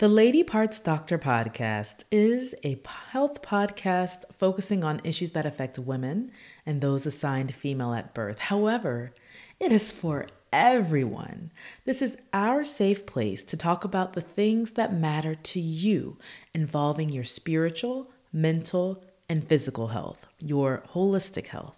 [0.00, 6.32] The Lady Parts Doctor podcast is a health podcast focusing on issues that affect women
[6.64, 8.38] and those assigned female at birth.
[8.38, 9.12] However,
[9.58, 10.24] it is for
[10.54, 11.52] everyone.
[11.84, 16.16] This is our safe place to talk about the things that matter to you
[16.54, 21.76] involving your spiritual, mental, and physical health, your holistic health.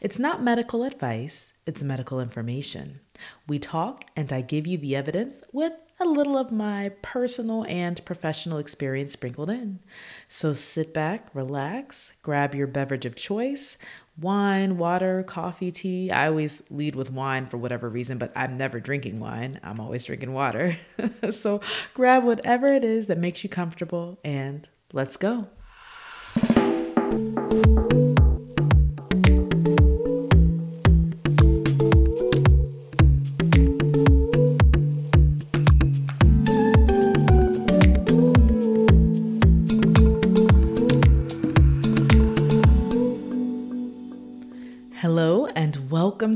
[0.00, 3.00] It's not medical advice, it's medical information.
[3.48, 8.04] We talk and I give you the evidence with a little of my personal and
[8.04, 9.80] professional experience sprinkled in.
[10.28, 13.76] So sit back, relax, grab your beverage of choice
[14.20, 16.10] wine, water, coffee, tea.
[16.10, 19.60] I always lead with wine for whatever reason, but I'm never drinking wine.
[19.62, 20.76] I'm always drinking water.
[21.30, 21.60] so
[21.94, 25.48] grab whatever it is that makes you comfortable and let's go.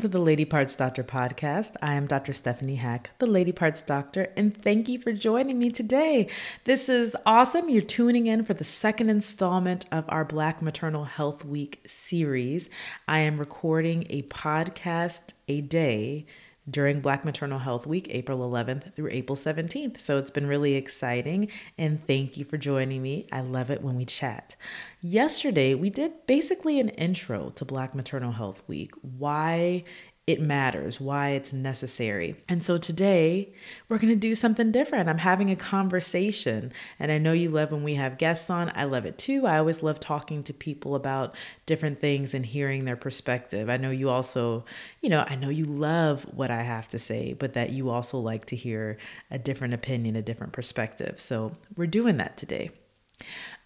[0.03, 1.77] To the Lady Parts Doctor podcast.
[1.81, 2.33] I am Dr.
[2.33, 6.27] Stephanie Hack, the Lady Parts Doctor, and thank you for joining me today.
[6.64, 7.69] This is awesome.
[7.69, 12.69] You're tuning in for the second installment of our Black Maternal Health Week series.
[13.06, 16.27] I am recording a podcast a day
[16.68, 20.00] during Black Maternal Health Week, April 11th through April 17th.
[20.00, 21.48] So it's been really exciting.
[21.77, 23.27] And thank you for joining me.
[23.32, 24.56] I love it when we chat.
[25.00, 29.84] Yesterday, we did basically an intro to Black Maternal Health Week, why
[30.33, 32.34] it matters, why it's necessary.
[32.48, 33.52] And so today
[33.88, 35.08] we're going to do something different.
[35.08, 38.72] I'm having a conversation, and I know you love when we have guests on.
[38.74, 39.47] I love it too.
[39.47, 41.34] I always love talking to people about
[41.66, 43.70] different things and hearing their perspective.
[43.70, 44.64] I know you also,
[45.00, 48.19] you know, I know you love what I have to say, but that you also
[48.19, 48.98] like to hear
[49.30, 51.20] a different opinion, a different perspective.
[51.20, 52.70] So we're doing that today.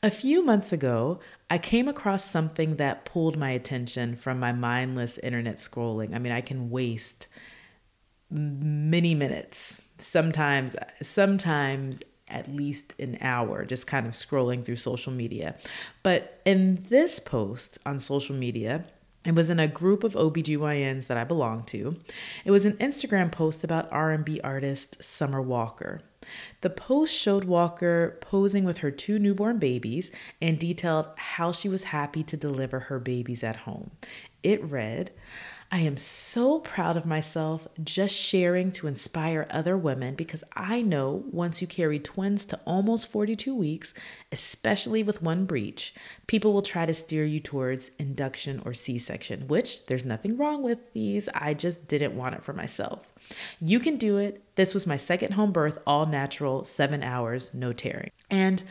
[0.02, 5.18] A few months ago, I came across something that pulled my attention from my mindless
[5.18, 6.14] internet scrolling.
[6.14, 7.28] I mean, I can waste
[8.30, 15.54] many minutes, sometimes sometimes at least an hour just kind of scrolling through social media.
[16.02, 18.84] But in this post on social media,
[19.24, 21.96] it was in a group of OBGYNs that I belong to.
[22.44, 26.00] It was an Instagram post about R&B artist Summer Walker.
[26.60, 30.10] The post showed Walker posing with her two newborn babies
[30.40, 33.90] and detailed how she was happy to deliver her babies at home.
[34.42, 35.12] It read,
[35.76, 41.24] I am so proud of myself just sharing to inspire other women because I know
[41.30, 43.92] once you carry twins to almost 42 weeks,
[44.32, 45.92] especially with one breech,
[46.26, 50.62] people will try to steer you towards induction or C section, which there's nothing wrong
[50.62, 51.28] with these.
[51.34, 53.12] I just didn't want it for myself.
[53.60, 54.42] You can do it.
[54.54, 58.12] This was my second home birth, all natural, seven hours, no tearing.
[58.30, 58.64] And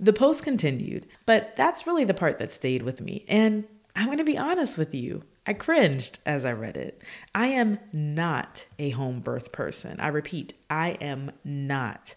[0.00, 3.26] the post continued, but that's really the part that stayed with me.
[3.28, 5.22] And I'm going to be honest with you.
[5.46, 7.02] I cringed as I read it.
[7.34, 10.00] I am not a home birth person.
[10.00, 12.14] I repeat, I am not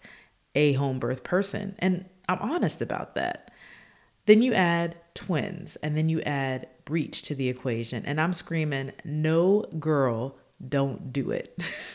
[0.54, 1.76] a home birth person.
[1.78, 3.50] And I'm honest about that.
[4.26, 8.04] Then you add twins and then you add breech to the equation.
[8.04, 10.36] And I'm screaming, no girl,
[10.66, 11.56] don't do it.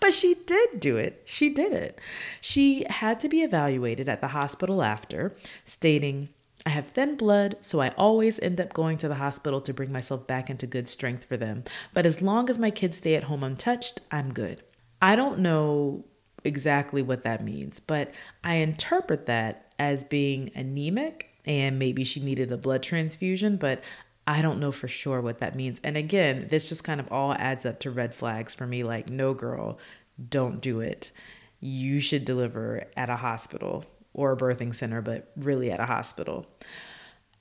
[0.00, 1.22] but she did do it.
[1.24, 2.00] She did it.
[2.40, 6.30] She had to be evaluated at the hospital after, stating,
[6.70, 9.90] I have thin blood, so I always end up going to the hospital to bring
[9.90, 11.64] myself back into good strength for them.
[11.92, 14.62] But as long as my kids stay at home untouched, I'm good.
[15.02, 16.04] I don't know
[16.44, 18.12] exactly what that means, but
[18.44, 23.82] I interpret that as being anemic and maybe she needed a blood transfusion, but
[24.28, 25.80] I don't know for sure what that means.
[25.82, 29.10] And again, this just kind of all adds up to red flags for me like,
[29.10, 29.80] no, girl,
[30.28, 31.10] don't do it.
[31.58, 36.46] You should deliver at a hospital or a birthing center, but really at a hospital.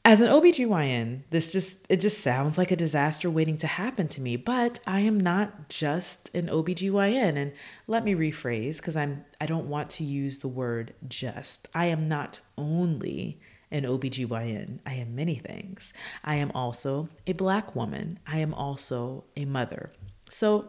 [0.05, 4.21] As an OBGYN, this just it just sounds like a disaster waiting to happen to
[4.21, 7.51] me, but I am not just an OBGYN and
[7.85, 11.67] let me rephrase because I'm I don't want to use the word just.
[11.75, 13.39] I am not only
[13.71, 14.79] an OBGYN.
[14.85, 15.93] I am many things.
[16.23, 18.19] I am also a black woman.
[18.25, 19.91] I am also a mother.
[20.29, 20.65] So,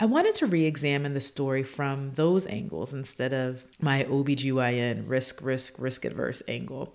[0.00, 5.40] I wanted to re examine the story from those angles instead of my OBGYN risk,
[5.42, 6.94] risk, risk adverse angle.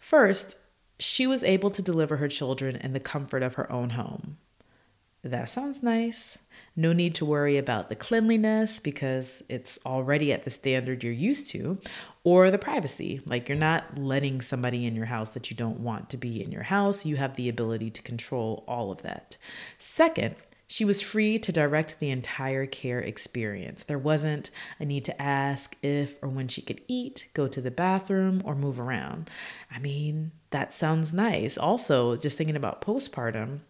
[0.00, 0.56] First,
[0.98, 4.38] she was able to deliver her children in the comfort of her own home.
[5.22, 6.38] That sounds nice.
[6.76, 11.50] No need to worry about the cleanliness because it's already at the standard you're used
[11.50, 11.78] to,
[12.22, 13.20] or the privacy.
[13.26, 16.52] Like you're not letting somebody in your house that you don't want to be in
[16.52, 17.04] your house.
[17.04, 19.36] You have the ability to control all of that.
[19.76, 20.36] Second,
[20.70, 23.84] She was free to direct the entire care experience.
[23.84, 27.70] There wasn't a need to ask if or when she could eat, go to the
[27.70, 29.30] bathroom, or move around.
[29.74, 31.56] I mean, that sounds nice.
[31.56, 33.60] Also, just thinking about postpartum,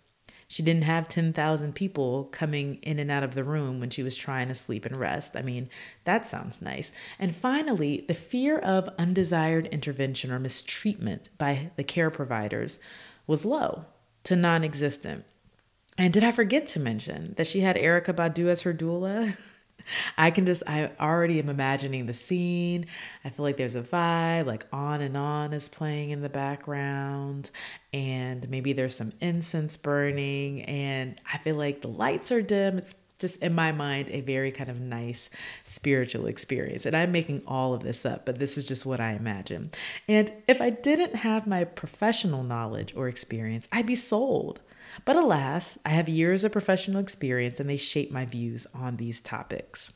[0.48, 4.16] she didn't have 10,000 people coming in and out of the room when she was
[4.16, 5.36] trying to sleep and rest.
[5.36, 5.68] I mean,
[6.02, 6.90] that sounds nice.
[7.18, 12.80] And finally, the fear of undesired intervention or mistreatment by the care providers
[13.26, 13.84] was low
[14.24, 15.24] to non existent.
[15.98, 19.36] And did I forget to mention that she had Erykah Badu as her doula?
[20.18, 22.86] I can just, I already am imagining the scene.
[23.24, 27.50] I feel like there's a vibe, like On and On is playing in the background,
[27.92, 32.78] and maybe there's some incense burning, and I feel like the lights are dim.
[32.78, 35.28] It's just in my mind a very kind of nice
[35.64, 36.86] spiritual experience.
[36.86, 39.72] And I'm making all of this up, but this is just what I imagine.
[40.06, 44.60] And if I didn't have my professional knowledge or experience, I'd be sold.
[45.04, 49.20] But alas, I have years of professional experience and they shape my views on these
[49.20, 49.92] topics.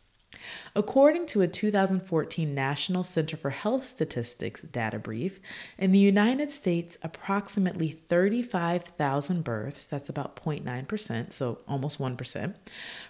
[0.75, 5.41] According to a 2014 National Center for Health Statistics data brief,
[5.79, 12.55] in the United States, approximately 35,000 births, that's about 0.9%, so almost 1%,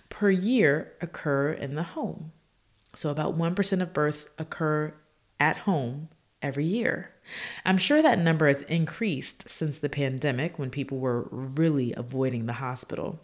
[0.08, 2.32] per year occur in the home.
[2.94, 4.94] So about 1% of births occur
[5.40, 6.08] at home
[6.42, 7.11] every year.
[7.64, 12.54] I'm sure that number has increased since the pandemic when people were really avoiding the
[12.54, 13.20] hospital.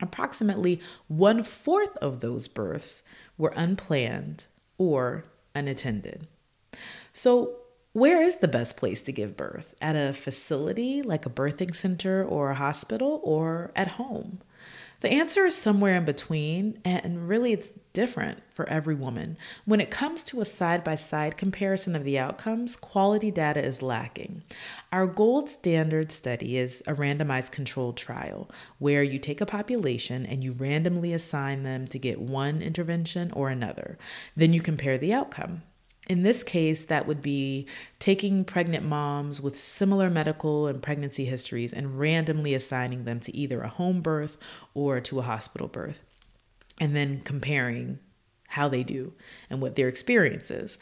[0.00, 3.02] Approximately one fourth of those births
[3.38, 4.46] were unplanned
[4.78, 5.24] or
[5.54, 6.26] unattended.
[7.12, 7.56] So,
[7.92, 9.74] where is the best place to give birth?
[9.80, 14.40] At a facility like a birthing center or a hospital or at home?
[15.00, 19.36] The answer is somewhere in between, and really it's different for every woman.
[19.64, 23.82] When it comes to a side by side comparison of the outcomes, quality data is
[23.82, 24.42] lacking.
[24.92, 30.42] Our gold standard study is a randomized controlled trial where you take a population and
[30.42, 33.98] you randomly assign them to get one intervention or another.
[34.34, 35.62] Then you compare the outcome.
[36.08, 37.66] In this case, that would be
[37.98, 43.62] taking pregnant moms with similar medical and pregnancy histories and randomly assigning them to either
[43.62, 44.36] a home birth
[44.72, 46.00] or to a hospital birth,
[46.80, 47.98] and then comparing
[48.48, 49.12] how they do
[49.50, 50.78] and what their experience is.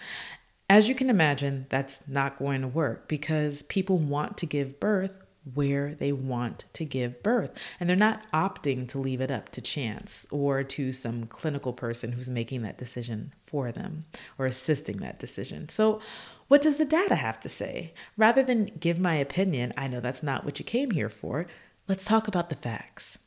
[0.68, 5.23] As you can imagine, that's not going to work because people want to give birth
[5.52, 7.52] where they want to give birth.
[7.78, 12.12] And they're not opting to leave it up to chance or to some clinical person
[12.12, 14.04] who's making that decision for them
[14.38, 15.68] or assisting that decision.
[15.68, 16.00] So,
[16.48, 17.94] what does the data have to say?
[18.16, 21.46] Rather than give my opinion, I know that's not what you came here for,
[21.88, 23.18] let's talk about the facts.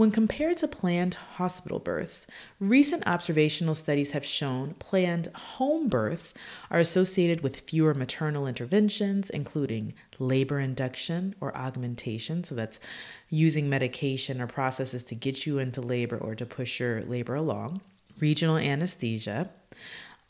[0.00, 2.26] When compared to planned hospital births,
[2.58, 6.32] recent observational studies have shown planned home births
[6.70, 12.44] are associated with fewer maternal interventions, including labor induction or augmentation.
[12.44, 12.80] So that's
[13.28, 17.82] using medication or processes to get you into labor or to push your labor along,
[18.20, 19.50] regional anesthesia,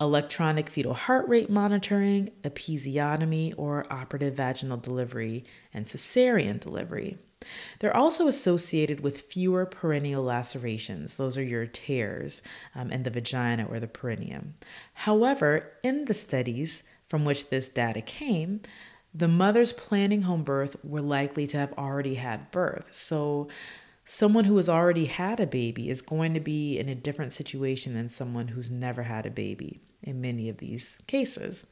[0.01, 7.19] electronic fetal heart rate monitoring, episiotomy or operative vaginal delivery, and cesarean delivery.
[7.79, 11.17] They're also associated with fewer perineal lacerations.
[11.17, 12.43] Those are your tears
[12.75, 14.55] um, in the vagina or the perineum.
[14.95, 18.61] However, in the studies from which this data came,
[19.13, 22.89] the mothers planning home birth were likely to have already had birth.
[22.93, 23.49] So,
[24.05, 27.95] someone who has already had a baby is going to be in a different situation
[27.95, 31.67] than someone who's never had a baby in many of these cases.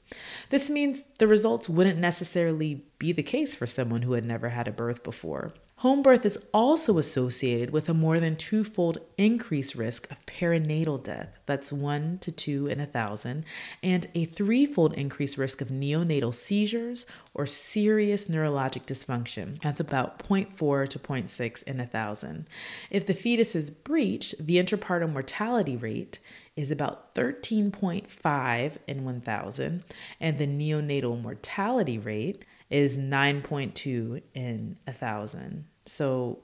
[0.50, 4.68] This means the results wouldn't necessarily be the case for someone who had never had
[4.68, 5.52] a birth before.
[5.82, 11.38] Home birth is also associated with a more than twofold increased risk of perinatal death,
[11.46, 13.44] that's one to two in a thousand,
[13.80, 19.62] and a threefold increased risk of neonatal seizures or serious neurologic dysfunction.
[19.62, 22.48] That's about 0.4 to 0.6 in a thousand.
[22.90, 26.18] If the fetus is breached, the intrapartum mortality rate
[26.56, 29.84] is about 13.5 in 1,000,
[30.18, 35.64] and the neonatal mortality rate is 9.2 in a thousand.
[35.86, 36.42] So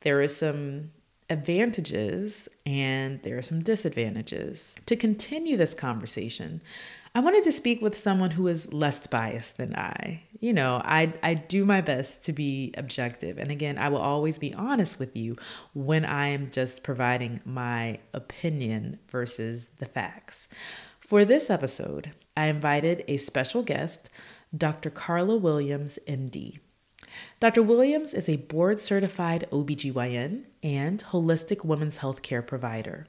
[0.00, 0.92] there is some
[1.30, 4.76] advantages and there are some disadvantages.
[4.86, 6.60] To continue this conversation,
[7.14, 10.22] I wanted to speak with someone who is less biased than I.
[10.40, 13.38] You know, I, I do my best to be objective.
[13.38, 15.36] And again, I will always be honest with you
[15.74, 20.48] when I am just providing my opinion versus the facts.
[21.00, 24.10] For this episode, I invited a special guest,
[24.56, 24.90] Dr.
[24.90, 26.58] Carla Williams, MD.
[27.40, 27.62] Dr.
[27.62, 33.06] Williams is a board certified OBGYN and holistic women's health care provider.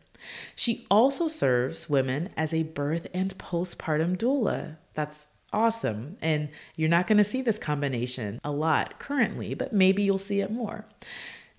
[0.56, 4.78] She also serves women as a birth and postpartum doula.
[4.94, 6.18] That's awesome.
[6.22, 10.42] And you're not going to see this combination a lot currently, but maybe you'll see
[10.42, 10.86] it more.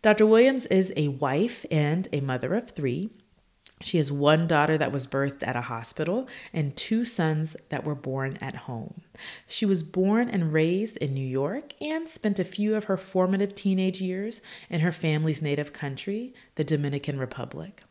[0.03, 0.27] Dr.
[0.27, 3.11] Williams is a wife and a mother of three.
[3.83, 7.95] She has one daughter that was birthed at a hospital and two sons that were
[7.95, 9.03] born at home.
[9.47, 13.55] She was born and raised in New York and spent a few of her formative
[13.55, 14.41] teenage years
[14.71, 17.83] in her family's native country, the Dominican Republic.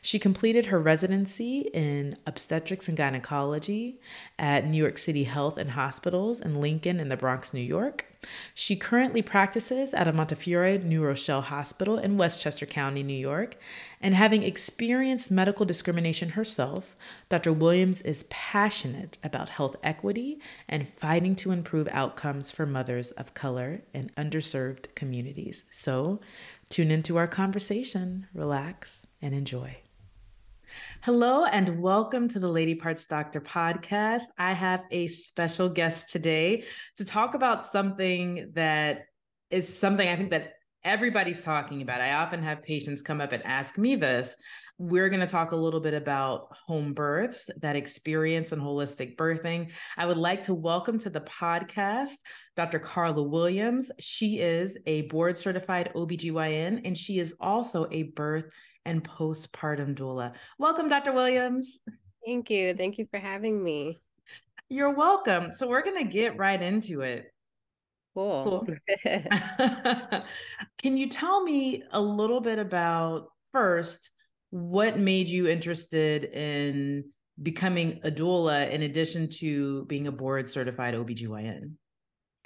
[0.00, 4.00] She completed her residency in obstetrics and gynecology
[4.38, 8.06] at New York City Health and Hospitals in Lincoln in the Bronx, New York.
[8.54, 13.56] She currently practices at a Montefiore New Rochelle Hospital in Westchester County, New York.
[14.00, 16.96] And having experienced medical discrimination herself,
[17.28, 17.52] Dr.
[17.52, 23.82] Williams is passionate about health equity and fighting to improve outcomes for mothers of color
[23.94, 25.64] in underserved communities.
[25.70, 26.20] So,
[26.68, 29.76] tune into our conversation, relax, and enjoy.
[31.02, 34.24] Hello, and welcome to the Lady Parts Doctor podcast.
[34.36, 36.64] I have a special guest today
[36.96, 39.06] to talk about something that
[39.50, 42.00] is something I think that everybody's talking about.
[42.00, 44.34] I often have patients come up and ask me this.
[44.78, 49.70] We're going to talk a little bit about home births, that experience and holistic birthing.
[49.96, 52.10] I would like to welcome to the podcast
[52.56, 52.78] Dr.
[52.78, 53.90] Carla Williams.
[53.98, 58.52] She is a board certified OBGYN and she is also a birth
[58.84, 60.34] and postpartum doula.
[60.58, 61.12] Welcome, Dr.
[61.12, 61.78] Williams.
[62.26, 62.74] Thank you.
[62.74, 63.98] Thank you for having me.
[64.68, 65.52] You're welcome.
[65.52, 67.32] So, we're going to get right into it.
[68.14, 68.66] Cool.
[68.66, 69.02] cool.
[70.78, 74.10] Can you tell me a little bit about first
[74.56, 77.04] what made you interested in
[77.42, 81.72] becoming a doula in addition to being a board certified OBGYN?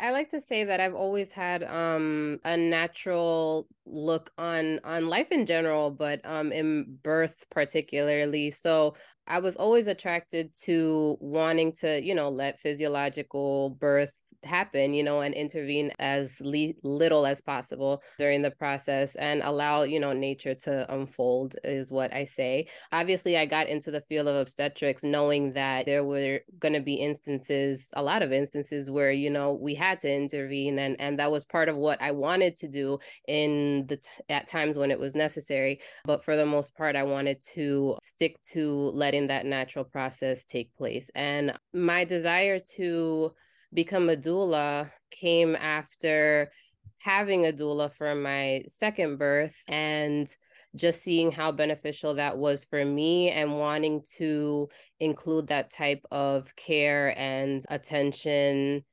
[0.00, 5.30] I like to say that I've always had um, a natural look on on life
[5.30, 8.50] in general, but um, in birth particularly.
[8.50, 8.96] So
[9.28, 15.20] I was always attracted to wanting to, you know, let physiological birth happen, you know,
[15.20, 20.54] and intervene as le- little as possible during the process and allow, you know, nature
[20.54, 22.66] to unfold, is what I say.
[22.92, 26.94] Obviously, I got into the field of obstetrics knowing that there were going to be
[26.94, 30.78] instances, a lot of instances where, you know, we had to intervene.
[30.78, 34.46] And, and that was part of what I wanted to do in the t- at
[34.46, 35.80] times when it was necessary.
[36.04, 40.74] But for the most part, I wanted to stick to letting that natural process take
[40.76, 41.10] place.
[41.14, 43.32] And my desire to
[43.72, 46.50] become a doula came after
[46.98, 50.34] having a doula for my second birth and
[50.76, 54.68] just seeing how beneficial that was for me and wanting to
[55.00, 58.84] include that type of care and attention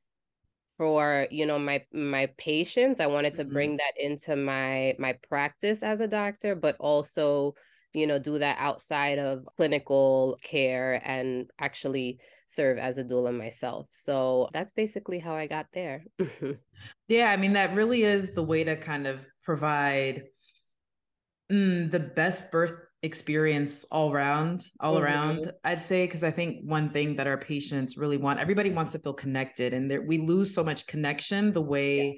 [0.76, 3.52] for you know my my patients i wanted to mm-hmm.
[3.52, 7.54] bring that into my my practice as a doctor but also
[7.94, 13.86] you know do that outside of clinical care and actually serve as a doula myself.
[13.90, 16.04] So that's basically how I got there.
[17.08, 20.24] yeah, I mean, that really is the way to kind of provide
[21.52, 25.04] mm, the best birth experience all around all mm-hmm.
[25.04, 28.90] around i'd say because i think one thing that our patients really want everybody wants
[28.90, 32.12] to feel connected and we lose so much connection the way yeah.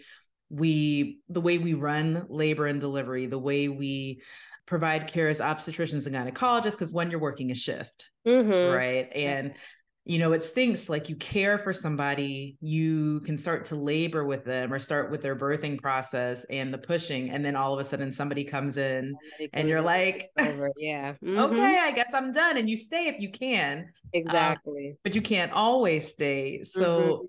[0.48, 4.22] we the way we run labor and delivery the way we
[4.70, 8.74] provide care as obstetricians and gynecologists because when you're working a shift mm-hmm.
[8.74, 9.10] right?
[9.14, 9.52] And
[10.06, 14.46] you know it stinks like you care for somebody you can start to labor with
[14.46, 17.84] them or start with their birthing process and the pushing and then all of a
[17.84, 19.14] sudden somebody comes in
[19.52, 20.30] and you're like
[20.78, 21.12] yeah.
[21.22, 21.38] Mm-hmm.
[21.38, 23.84] okay i guess i'm done and you stay if you can um,
[24.14, 24.96] exactly.
[25.04, 26.62] but you can't always stay.
[26.62, 27.24] So mm-hmm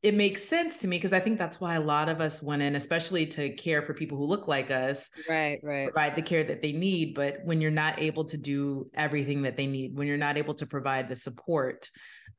[0.00, 2.62] it makes sense to me because I think that's why a lot of us went
[2.62, 5.10] in, especially to care for people who look like us.
[5.28, 5.92] Right, right.
[5.92, 7.14] Provide the care that they need.
[7.14, 10.54] But when you're not able to do everything that they need, when you're not able
[10.54, 11.90] to provide the support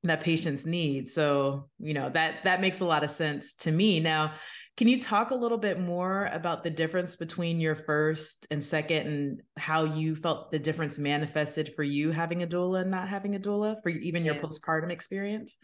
[0.04, 1.10] that patients need.
[1.10, 4.00] So, you know, that that makes a lot of sense to me.
[4.00, 4.32] Now,
[4.78, 9.08] can you talk a little bit more about the difference between your first and second
[9.08, 13.36] and how you felt the difference manifested for you having a doula and not having
[13.36, 14.42] a doula for even your yeah.
[14.42, 15.58] postpartum experience?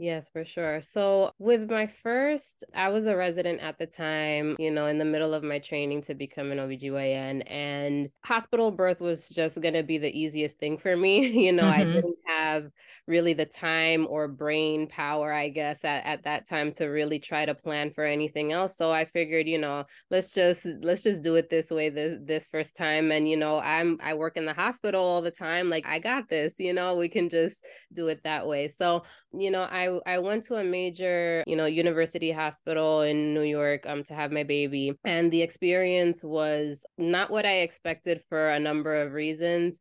[0.00, 0.80] Yes, for sure.
[0.80, 5.04] So, with my first, I was a resident at the time, you know, in the
[5.04, 9.82] middle of my training to become an OBGYN, and hospital birth was just going to
[9.82, 11.20] be the easiest thing for me.
[11.50, 11.80] You know, mm-hmm.
[11.80, 12.70] I didn't have
[13.06, 17.44] really the time or brain power, I guess, at, at that time to really try
[17.46, 18.76] to plan for anything else.
[18.76, 22.48] So, I figured, you know, let's just let's just do it this way this this
[22.48, 25.86] first time and you know, I'm I work in the hospital all the time, like
[25.86, 28.68] I got this, you know, we can just do it that way.
[28.68, 33.42] So, you know, I I went to a major, you know, university hospital in New
[33.42, 38.50] York um to have my baby and the experience was not what I expected for
[38.50, 39.78] a number of reasons.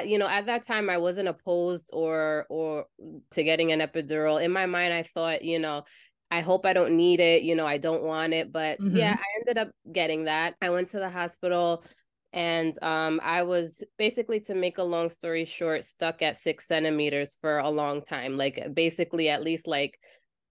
[0.00, 2.86] You know at that time i wasn't opposed or or
[3.32, 5.84] to getting an epidural in my mind i thought you know
[6.32, 7.42] I hope I don't need it.
[7.42, 8.50] You know, I don't want it.
[8.50, 8.96] But mm-hmm.
[8.96, 10.54] yeah, I ended up getting that.
[10.62, 11.84] I went to the hospital
[12.32, 17.36] and um, I was basically, to make a long story short, stuck at six centimeters
[17.42, 19.98] for a long time, like basically at least like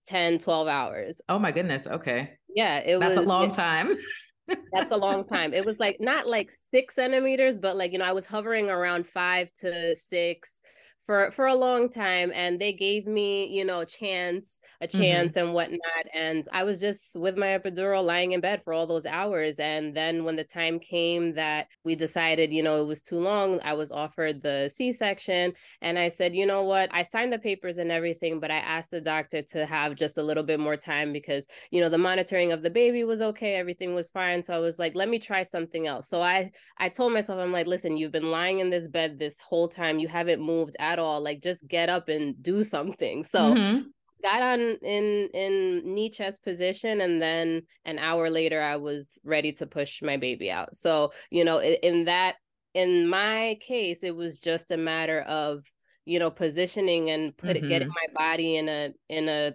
[0.06, 1.20] 10, 12 hours.
[1.28, 1.88] Oh my goodness.
[1.88, 2.30] Okay.
[2.56, 2.78] Yeah.
[2.78, 3.96] It That's was a long it, time.
[4.72, 5.54] that's a long time.
[5.54, 9.08] It was like not like six centimeters, but like, you know, I was hovering around
[9.08, 10.60] five to six
[11.06, 15.02] for for a long time and they gave me you know a chance a mm-hmm.
[15.02, 15.48] chance mm-hmm.
[15.48, 19.06] and whatnot and i was just with my epidural lying in bed for all those
[19.06, 23.18] hours and then when the time came that we decided you know it was too
[23.18, 27.40] long i was offered the c-section and i said you know what i signed the
[27.40, 30.78] papers and everything but i asked the doctor to have just a little bit more
[30.78, 34.54] time because you know the monitoring of the baby was okay everything was fine so
[34.54, 37.68] i was like let me try something else so i i told myself i'm like
[37.68, 41.22] listen you've been lying in this bed this whole time you haven't moved at all
[41.22, 43.82] like just get up and do something so mm-hmm.
[44.22, 49.52] got on in in knee chest position and then an hour later i was ready
[49.52, 52.36] to push my baby out so you know in, in that
[52.74, 55.64] in my case it was just a matter of
[56.06, 57.68] you know positioning and put mm-hmm.
[57.68, 59.54] getting my body in a in a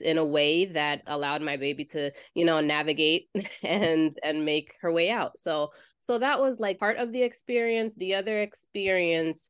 [0.00, 3.28] in a way that allowed my baby to you know navigate
[3.62, 7.94] and and make her way out so so that was like part of the experience
[7.94, 9.48] the other experience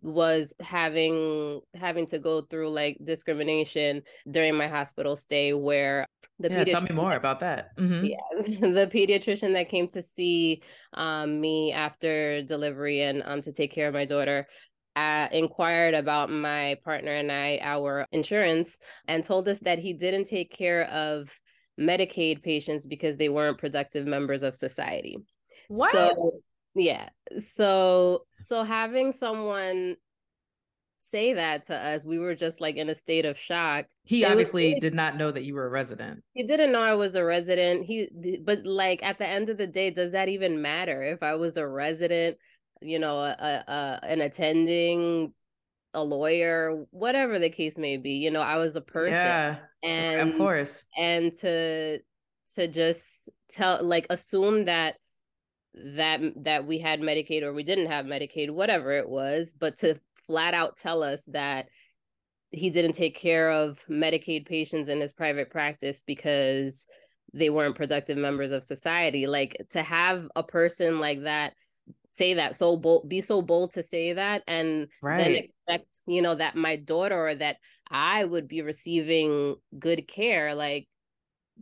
[0.00, 6.06] was having having to go through like discrimination during my hospital stay where
[6.38, 8.04] the yeah, tell me more about that mm-hmm.
[8.04, 10.62] yeah the pediatrician that came to see
[10.94, 14.46] um, me after delivery and um, to take care of my daughter
[14.96, 20.24] uh, inquired about my partner and I, our insurance, and told us that he didn't
[20.24, 21.30] take care of
[21.78, 25.18] Medicaid patients because they weren't productive members of society.
[25.68, 25.92] What?
[25.92, 26.40] So,
[26.74, 27.08] yeah.
[27.38, 29.96] So so having someone
[30.98, 33.86] say that to us, we were just like in a state of shock.
[34.04, 36.22] He it obviously was, did not know that you were a resident.
[36.34, 37.84] He didn't know I was a resident.
[37.84, 41.34] He but like at the end of the day, does that even matter if I
[41.34, 42.36] was a resident,
[42.82, 45.32] you know, a, a an attending
[45.94, 48.12] a lawyer, whatever the case may be.
[48.12, 49.14] You know, I was a person.
[49.14, 49.56] Yeah.
[49.82, 50.82] And of course.
[50.96, 51.98] And to
[52.54, 54.96] to just tell like assume that
[55.74, 60.00] that that we had Medicaid or we didn't have Medicaid, whatever it was, but to
[60.26, 61.68] flat out tell us that
[62.50, 66.86] he didn't take care of Medicaid patients in his private practice because
[67.34, 69.26] they weren't productive members of society.
[69.26, 71.52] Like to have a person like that
[72.10, 75.18] say that so bold be so bold to say that and right.
[75.18, 77.56] then expect you know that my daughter or that
[77.90, 80.88] i would be receiving good care like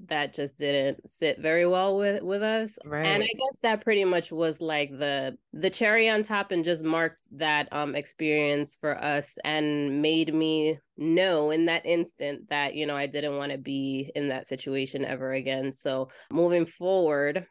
[0.08, 2.78] that just didn't sit very well with with us.
[2.84, 6.64] Right and i guess that pretty much was like the the cherry on top and
[6.64, 12.74] just marked that um experience for us and made me know in that instant that
[12.74, 15.72] you know i didn't want to be in that situation ever again.
[15.72, 17.46] So moving forward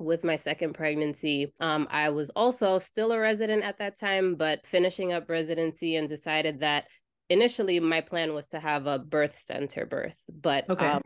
[0.00, 4.66] with my second pregnancy um, i was also still a resident at that time but
[4.66, 6.86] finishing up residency and decided that
[7.30, 10.84] initially my plan was to have a birth center birth but okay.
[10.84, 11.02] um,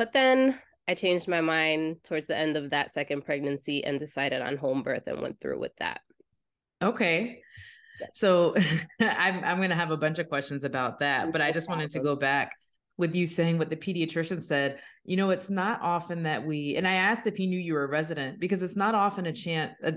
[0.00, 0.58] but then
[0.88, 4.82] I changed my mind towards the end of that second pregnancy and decided on home
[4.82, 6.00] birth and went through with that.
[6.80, 7.42] Okay.
[8.00, 8.08] Yes.
[8.14, 8.54] So
[9.00, 11.90] I'm I'm going to have a bunch of questions about that, but I just wanted
[11.90, 12.56] to go back
[12.96, 14.80] with you saying what the pediatrician said.
[15.04, 17.84] You know, it's not often that we and I asked if he knew you were
[17.84, 19.96] a resident because it's not often a chance a,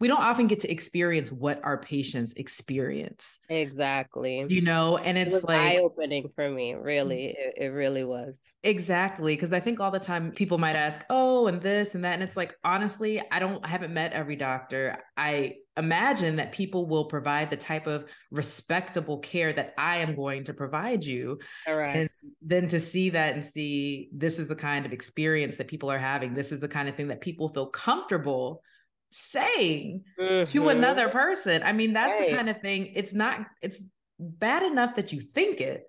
[0.00, 3.38] we don't often get to experience what our patients experience.
[3.48, 4.46] Exactly.
[4.48, 6.72] You know, and it's it like eye opening for me.
[6.72, 6.84] Mm.
[6.84, 8.40] Really, it, it really was.
[8.62, 12.14] Exactly, because I think all the time people might ask, "Oh, and this and that,"
[12.14, 14.98] and it's like honestly, I don't, I haven't met every doctor.
[15.16, 20.44] I imagine that people will provide the type of respectable care that I am going
[20.44, 21.38] to provide you.
[21.66, 21.96] All right.
[21.96, 22.10] And
[22.42, 25.98] then to see that and see this is the kind of experience that people are
[25.98, 26.34] having.
[26.34, 28.62] This is the kind of thing that people feel comfortable
[29.10, 30.50] saying mm-hmm.
[30.50, 31.62] to another person.
[31.62, 32.28] I mean, that's right.
[32.28, 32.92] the kind of thing.
[32.94, 33.80] It's not, it's
[34.18, 35.86] bad enough that you think it,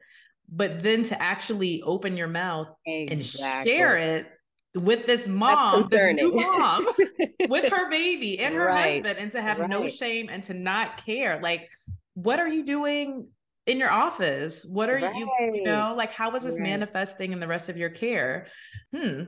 [0.52, 3.14] but then to actually open your mouth exactly.
[3.14, 4.28] and share it
[4.76, 6.88] with this mom, this new mom,
[7.50, 9.04] with her baby and her right.
[9.04, 9.70] husband, and to have right.
[9.70, 11.40] no shame and to not care.
[11.42, 11.70] Like,
[12.14, 13.28] what are you doing
[13.66, 14.66] in your office?
[14.66, 17.90] What are you, you know, like, how is this manifesting in the rest of your
[17.90, 18.48] care?
[18.96, 19.24] Hmm.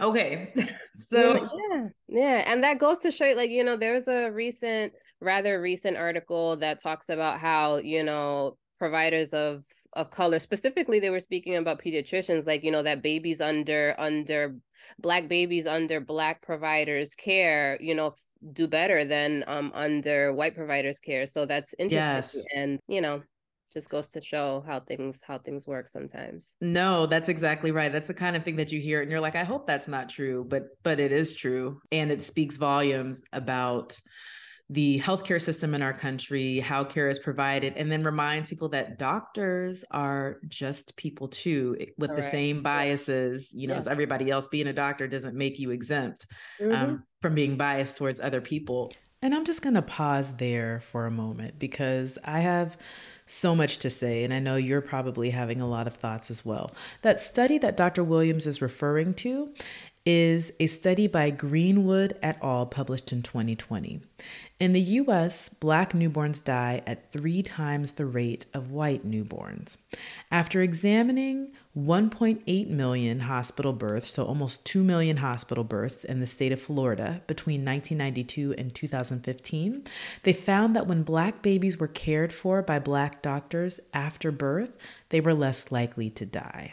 [0.00, 0.52] Okay.
[0.94, 2.52] so yeah, yeah.
[2.52, 6.82] And that goes to show like, you know, there's a recent, rather recent article that
[6.82, 12.46] talks about how, you know, providers of of color specifically they were speaking about pediatricians
[12.46, 14.54] like you know that babies under under
[14.98, 18.12] black babies under black providers care you know
[18.52, 22.46] do better than um under white providers care so that's interesting yes.
[22.54, 23.22] and you know
[23.72, 28.08] just goes to show how things how things work sometimes no that's exactly right that's
[28.08, 30.44] the kind of thing that you hear and you're like i hope that's not true
[30.48, 33.98] but but it is true and it speaks volumes about
[34.68, 38.98] the healthcare system in our country, how care is provided, and then reminds people that
[38.98, 42.30] doctors are just people too, eh, with All the right.
[42.30, 43.78] same biases, you know, yeah.
[43.78, 44.48] as everybody else.
[44.48, 46.26] Being a doctor doesn't make you exempt
[46.60, 46.74] um, mm-hmm.
[46.74, 48.92] um, from being biased towards other people.
[49.22, 52.76] And I'm just going to pause there for a moment because I have
[53.26, 56.46] so much to say, and I know you're probably having a lot of thoughts as
[56.46, 56.70] well.
[57.02, 58.04] That study that Dr.
[58.04, 59.52] Williams is referring to
[60.06, 62.64] is a study by Greenwood et al.
[62.66, 64.00] published in 2020.
[64.58, 69.76] In the US, black newborns die at three times the rate of white newborns.
[70.30, 76.52] After examining 1.8 million hospital births, so almost 2 million hospital births in the state
[76.52, 79.84] of Florida between 1992 and 2015,
[80.22, 84.74] they found that when black babies were cared for by black doctors after birth,
[85.10, 86.72] they were less likely to die.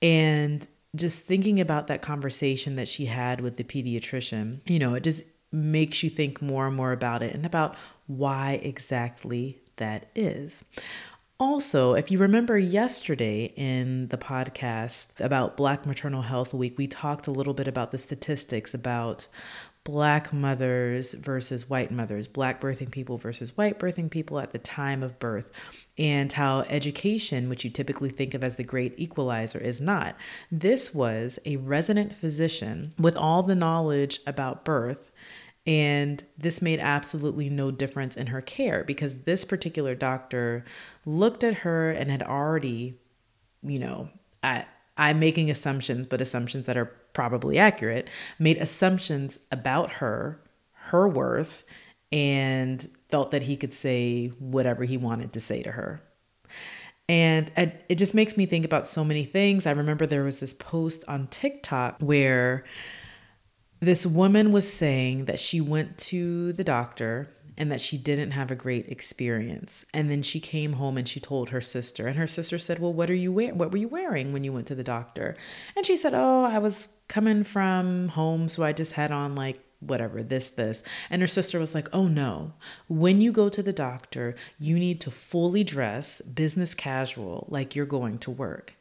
[0.00, 5.02] And just thinking about that conversation that she had with the pediatrician, you know, it
[5.02, 5.24] just
[5.56, 7.74] makes you think more and more about it and about
[8.06, 10.64] why exactly that is.
[11.38, 17.26] Also, if you remember yesterday in the podcast about Black Maternal Health Week, we talked
[17.26, 19.28] a little bit about the statistics about
[19.84, 25.02] black mothers versus white mothers, black birthing people versus white birthing people at the time
[25.02, 25.52] of birth,
[25.96, 30.16] and how education, which you typically think of as the great equalizer, is not.
[30.50, 35.12] This was a resident physician with all the knowledge about birth.
[35.66, 40.64] And this made absolutely no difference in her care because this particular doctor
[41.04, 42.98] looked at her and had already,
[43.62, 44.08] you know,
[44.44, 50.40] I, I'm making assumptions, but assumptions that are probably accurate, made assumptions about her,
[50.72, 51.64] her worth,
[52.12, 56.00] and felt that he could say whatever he wanted to say to her.
[57.08, 59.64] And it just makes me think about so many things.
[59.64, 62.64] I remember there was this post on TikTok where
[63.80, 68.50] this woman was saying that she went to the doctor and that she didn't have
[68.50, 69.84] a great experience.
[69.94, 72.92] And then she came home and she told her sister, and her sister said, "Well,
[72.92, 73.58] what are you wearing?
[73.58, 75.36] What were you wearing when you went to the doctor?"
[75.74, 79.58] And she said, "Oh, I was coming from home, so I just had on like
[79.80, 80.82] whatever, this, this.
[81.10, 82.54] And her sister was like, oh no,
[82.88, 87.86] when you go to the doctor, you need to fully dress business casual, like you're
[87.86, 88.74] going to work.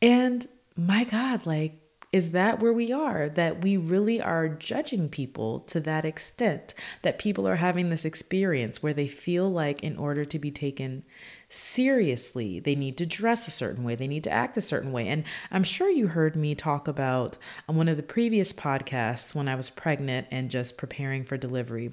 [0.00, 1.81] And my God, like,
[2.12, 3.30] is that where we are?
[3.30, 8.82] That we really are judging people to that extent, that people are having this experience
[8.82, 11.04] where they feel like, in order to be taken
[11.48, 15.08] seriously, they need to dress a certain way, they need to act a certain way.
[15.08, 19.48] And I'm sure you heard me talk about on one of the previous podcasts when
[19.48, 21.92] I was pregnant and just preparing for delivery,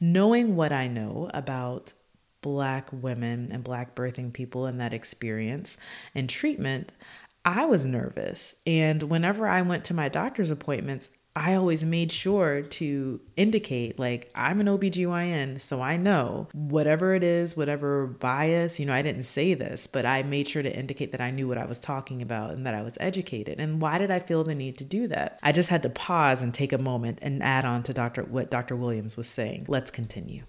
[0.00, 1.92] knowing what I know about
[2.42, 5.76] Black women and Black birthing people and that experience
[6.14, 6.92] and treatment.
[7.50, 8.54] I was nervous.
[8.64, 14.30] And whenever I went to my doctor's appointments, I always made sure to indicate, like,
[14.36, 19.24] I'm an OBGYN, so I know whatever it is, whatever bias, you know, I didn't
[19.24, 22.22] say this, but I made sure to indicate that I knew what I was talking
[22.22, 23.58] about and that I was educated.
[23.58, 25.40] And why did I feel the need to do that?
[25.42, 28.22] I just had to pause and take a moment and add on to Dr.
[28.24, 28.76] what Dr.
[28.76, 29.66] Williams was saying.
[29.66, 30.44] Let's continue.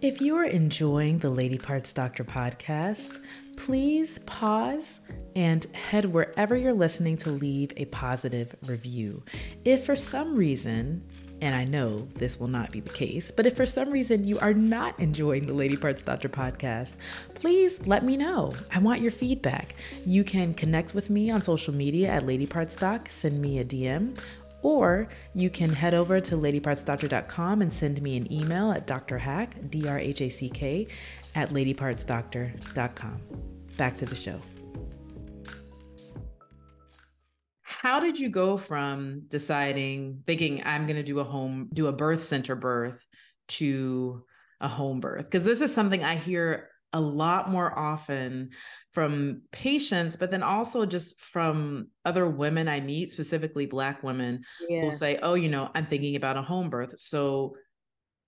[0.00, 3.18] If you are enjoying the Lady Parts Doctor podcast,
[3.58, 5.00] please pause
[5.34, 9.22] and head wherever you're listening to leave a positive review.
[9.64, 11.02] If for some reason,
[11.40, 14.38] and I know this will not be the case, but if for some reason you
[14.38, 16.92] are not enjoying the Lady Parts Doctor podcast,
[17.34, 18.52] please let me know.
[18.72, 19.74] I want your feedback.
[20.06, 23.64] You can connect with me on social media at Lady Parts Doc, send me a
[23.64, 24.18] DM,
[24.62, 29.88] or you can head over to ladypartsdoctor.com and send me an email at drhack, D
[29.88, 30.86] R H A C K,
[31.34, 33.20] at ladypartsdoctor.com.
[33.76, 34.40] Back to the show.
[37.62, 41.92] How did you go from deciding, thinking I'm going to do a home, do a
[41.92, 43.00] birth center birth
[43.48, 44.24] to
[44.60, 45.24] a home birth?
[45.24, 48.50] Because this is something I hear a lot more often
[48.92, 54.82] from patients, but then also just from other women I meet, specifically Black women, yeah.
[54.82, 56.98] will say, Oh, you know, I'm thinking about a home birth.
[56.98, 57.54] So,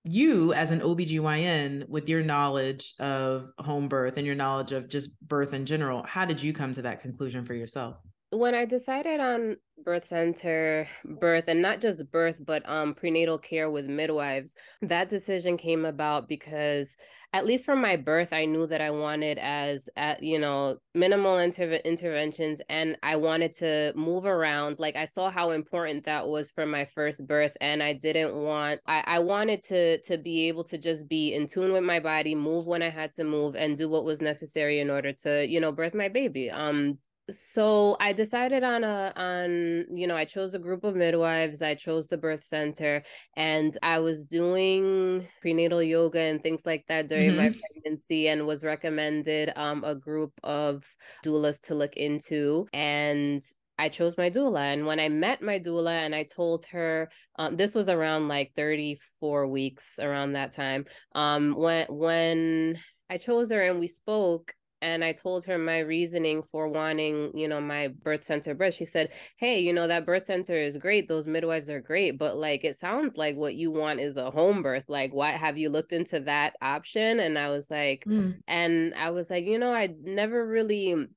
[0.02, 5.20] you as an OBGYN, with your knowledge of home birth and your knowledge of just
[5.20, 7.96] birth in general, how did you come to that conclusion for yourself?
[8.30, 13.70] When I decided on birth center birth and not just birth but um prenatal care
[13.70, 16.96] with midwives that decision came about because
[17.32, 21.38] at least from my birth i knew that i wanted as at you know minimal
[21.38, 24.78] inter- interventions and i wanted to move around.
[24.78, 28.80] Like i saw how important that was for my first birth and i didn't want
[28.86, 32.34] i, I wanted to to be able to just be in tune with my body
[32.34, 35.60] move when i had to move and do what was necessary in order to you
[35.60, 36.50] know birth my baby.
[36.50, 36.98] Um
[37.30, 41.74] so I decided on a on you know I chose a group of midwives I
[41.74, 43.02] chose the birth center
[43.36, 47.38] and I was doing prenatal yoga and things like that during mm-hmm.
[47.38, 50.84] my pregnancy and was recommended um a group of
[51.24, 53.42] doulas to look into and
[53.78, 54.74] I chose my doula.
[54.74, 58.52] And when I met my doula and I told her, um, this was around like
[58.54, 60.84] 34 weeks around that time.
[61.14, 66.42] Um, when when I chose her and we spoke, and I told her my reasoning
[66.50, 68.74] for wanting, you know, my birth center birth.
[68.74, 71.08] She said, Hey, you know, that birth center is great.
[71.08, 72.18] Those midwives are great.
[72.18, 74.84] But like, it sounds like what you want is a home birth.
[74.88, 77.20] Like, what have you looked into that option?
[77.20, 78.36] And I was like, mm.
[78.48, 81.08] and I was like, you know, I never really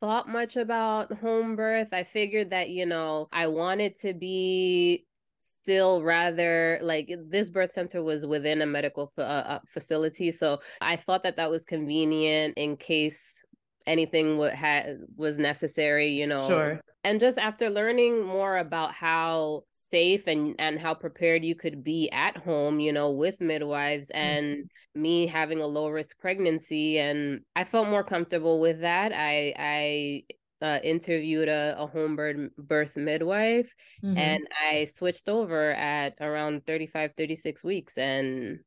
[0.00, 1.88] thought much about home birth.
[1.92, 5.06] I figured that, you know, I wanted to be
[5.40, 10.96] still rather like this birth center was within a medical uh, uh, facility so i
[10.96, 13.44] thought that that was convenient in case
[13.86, 19.62] anything would had was necessary you know sure and just after learning more about how
[19.70, 24.20] safe and and how prepared you could be at home you know with midwives mm-hmm.
[24.20, 25.02] and mm-hmm.
[25.02, 30.22] me having a low risk pregnancy and i felt more comfortable with that i i
[30.62, 34.16] uh, interviewed a, a home birth, birth midwife mm-hmm.
[34.16, 38.60] and I switched over at around 35, 36 weeks and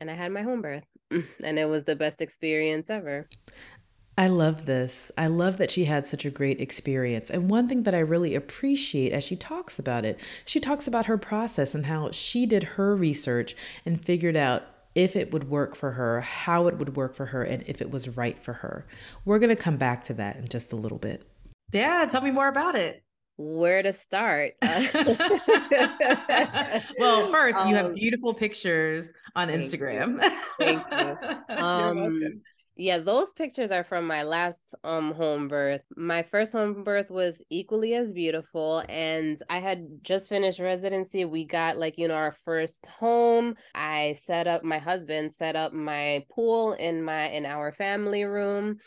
[0.00, 0.84] and I had my home birth.
[1.10, 3.28] and it was the best experience ever.
[4.16, 5.12] I love this.
[5.16, 7.30] I love that she had such a great experience.
[7.30, 11.06] And one thing that I really appreciate as she talks about it, she talks about
[11.06, 13.54] her process and how she did her research
[13.86, 14.64] and figured out
[14.98, 17.88] if it would work for her, how it would work for her, and if it
[17.88, 18.84] was right for her.
[19.24, 21.22] We're going to come back to that in just a little bit.
[21.70, 23.04] Yeah, tell me more about it.
[23.36, 24.54] Where to start?
[26.98, 30.20] well, first, um, you have um, beautiful pictures on thank Instagram.
[30.20, 30.30] You.
[30.58, 31.16] Thank you.
[31.56, 32.42] Um,
[32.78, 35.82] yeah, those pictures are from my last um home birth.
[35.96, 41.24] My first home birth was equally as beautiful and I had just finished residency.
[41.24, 43.56] We got like, you know, our first home.
[43.74, 48.78] I set up my husband set up my pool in my in our family room.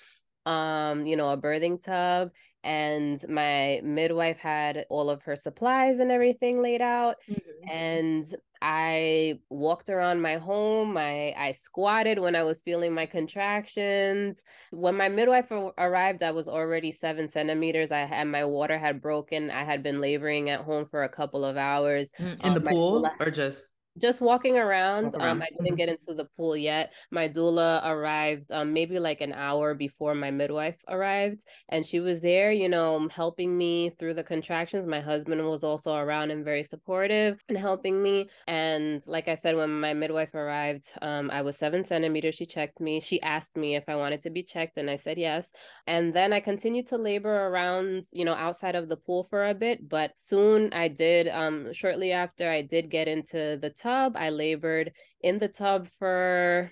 [0.45, 2.31] Um, you know, a birthing tub
[2.63, 7.69] and my midwife had all of her supplies and everything laid out mm-hmm.
[7.69, 8.25] and
[8.61, 14.43] i walked around my home i i squatted when i was feeling my contractions.
[14.71, 19.49] When my midwife arrived i was already seven centimeters i had my water had broken
[19.51, 22.11] i had been laboring at home for a couple of hours.
[22.19, 25.05] Mm, in um, the pool or just just walking around.
[25.05, 25.29] Walk around.
[25.29, 25.75] Um, I didn't mm-hmm.
[25.75, 26.93] get into the pool yet.
[27.11, 32.21] My doula arrived um, maybe like an hour before my midwife arrived, and she was
[32.21, 34.87] there, you know, helping me through the contractions.
[34.87, 38.29] My husband was also around and very supportive and helping me.
[38.47, 42.35] And like I said, when my midwife arrived, um, I was seven centimeters.
[42.35, 42.99] She checked me.
[42.99, 45.51] She asked me if I wanted to be checked, and I said yes.
[45.87, 49.53] And then I continued to labor around, you know, outside of the pool for a
[49.53, 49.87] bit.
[49.87, 51.27] But soon I did.
[51.27, 54.15] Um, shortly after, I did get into the tub.
[54.17, 56.71] I labored in the tub for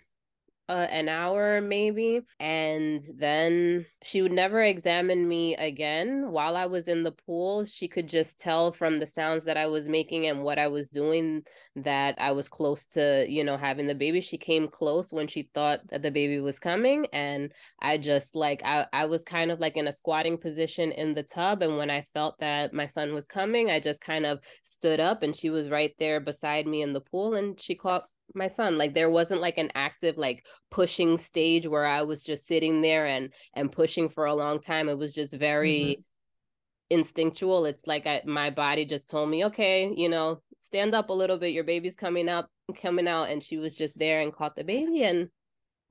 [0.69, 2.21] uh, an hour maybe.
[2.39, 6.31] And then she would never examine me again.
[6.31, 9.65] While i was in the pool she could just tell from the sounds that i
[9.65, 11.43] was making and what i was doing
[11.75, 14.21] that i was close to you know having the baby.
[14.21, 17.07] She came close when she thought that the baby was coming.
[17.11, 17.51] And
[17.81, 21.23] i just like i, I was kind of like in a squatting position in the
[21.23, 21.63] tub.
[21.63, 25.23] And when i felt that my son was coming i just kind of stood up
[25.23, 27.33] and she was right there beside me in the pool.
[27.33, 31.85] And she caught my son like there wasn't like an active like pushing stage where
[31.85, 34.89] i was just sitting there and and pushing for a long time.
[34.89, 36.99] It was just very mm-hmm.
[36.99, 37.65] instinctual.
[37.65, 41.37] It's like I, my body just told me okay you know stand up a little
[41.37, 41.53] bit.
[41.53, 42.49] Your baby's coming up
[42.81, 43.29] coming out.
[43.29, 45.29] And she was just there and caught the baby and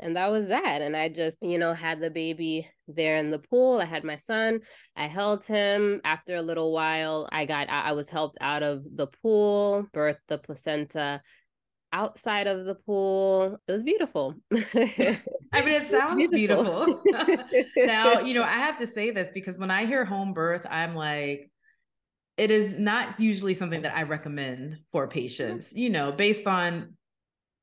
[0.01, 0.81] and that was that.
[0.81, 3.79] And i just you know had the baby there in the pool.
[3.79, 4.61] I had my son.
[4.97, 6.01] I held him.
[6.05, 10.39] After a little while i got i was helped out of the pool birthed the
[10.39, 11.21] placenta
[11.93, 13.59] outside of the pool.
[13.67, 14.35] It was beautiful.
[14.53, 17.03] I mean, it sounds beautiful.
[17.05, 17.45] beautiful.
[17.77, 20.95] now, you know, I have to say this because when I hear home birth, I'm
[20.95, 21.51] like,
[22.37, 26.95] it is not usually something that I recommend for patients, you know, based on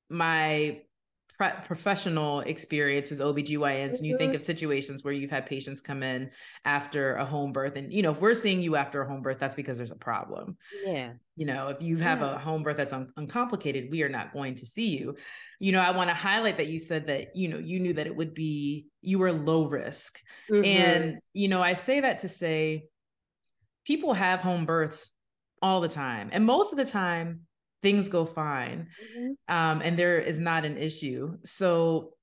[0.09, 0.81] my
[1.37, 3.95] pre- professional experience as OBGYNs mm-hmm.
[3.95, 4.37] and you think mm-hmm.
[4.37, 6.29] of situations where you've had patients come in
[6.63, 9.39] after a home birth and you know if we're seeing you after a home birth
[9.39, 12.35] that's because there's a problem yeah you know if you have yeah.
[12.35, 15.15] a home birth that's un- uncomplicated we are not going to see you
[15.59, 18.07] you know i want to highlight that you said that you know you knew that
[18.07, 20.19] it would be you were low risk
[20.49, 20.63] mm-hmm.
[20.63, 22.85] and you know i say that to say
[23.85, 25.11] people have home births
[25.61, 27.44] all the time and most of the time
[27.85, 29.55] things go fine mm-hmm.
[29.55, 32.13] um, and there is not an issue so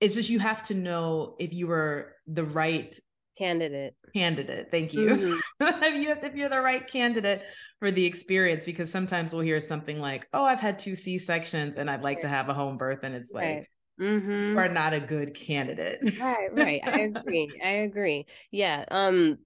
[0.00, 2.96] it's just you have to know if you were the right
[3.36, 5.38] candidate candidate thank you mm-hmm.
[5.82, 7.42] if you if you're the right candidate
[7.80, 11.90] for the experience because sometimes we'll hear something like oh i've had two c-sections and
[11.90, 12.22] i'd like right.
[12.22, 13.66] to have a home birth and it's like right.
[14.00, 14.56] Mm-hmm.
[14.56, 16.20] are not a good candidate.
[16.20, 16.80] right, right.
[16.86, 17.50] I agree.
[17.64, 18.26] I agree.
[18.52, 18.84] Yeah.
[18.92, 19.38] Um,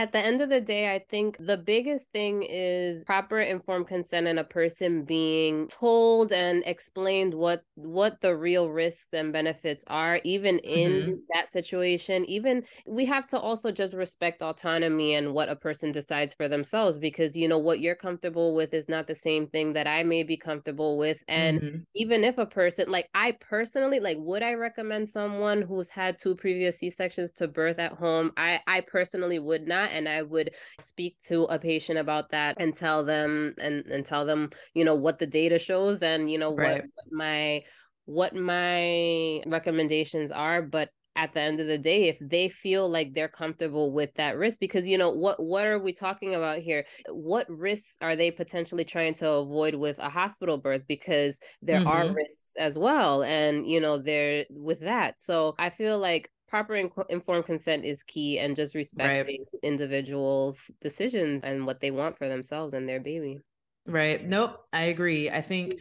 [0.00, 4.26] at the end of the day, I think the biggest thing is proper informed consent
[4.26, 10.18] and a person being told and explained what what the real risks and benefits are,
[10.24, 11.12] even in mm-hmm.
[11.34, 12.24] that situation.
[12.24, 16.98] Even we have to also just respect autonomy and what a person decides for themselves
[16.98, 20.22] because you know what you're comfortable with is not the same thing that I may
[20.22, 21.22] be comfortable with.
[21.28, 21.76] And mm-hmm.
[21.94, 26.36] even if a person like I personally like would I recommend someone who's had two
[26.36, 28.32] previous C-sections to birth at home?
[28.38, 32.74] I I personally would not and I would speak to a patient about that and
[32.74, 36.54] tell them and and tell them you know what the data shows and you know
[36.54, 36.82] right.
[36.82, 37.62] what, what my
[38.06, 43.12] what my recommendations are but at the end of the day if they feel like
[43.12, 46.84] they're comfortable with that risk because you know what what are we talking about here
[47.08, 51.88] what risks are they potentially trying to avoid with a hospital birth because there mm-hmm.
[51.88, 56.74] are risks as well and you know there with that so i feel like proper
[57.08, 59.60] informed consent is key and just respecting right.
[59.62, 63.38] individuals decisions and what they want for themselves and their baby.
[63.86, 64.22] Right.
[64.26, 65.30] Nope i agree.
[65.30, 65.80] I think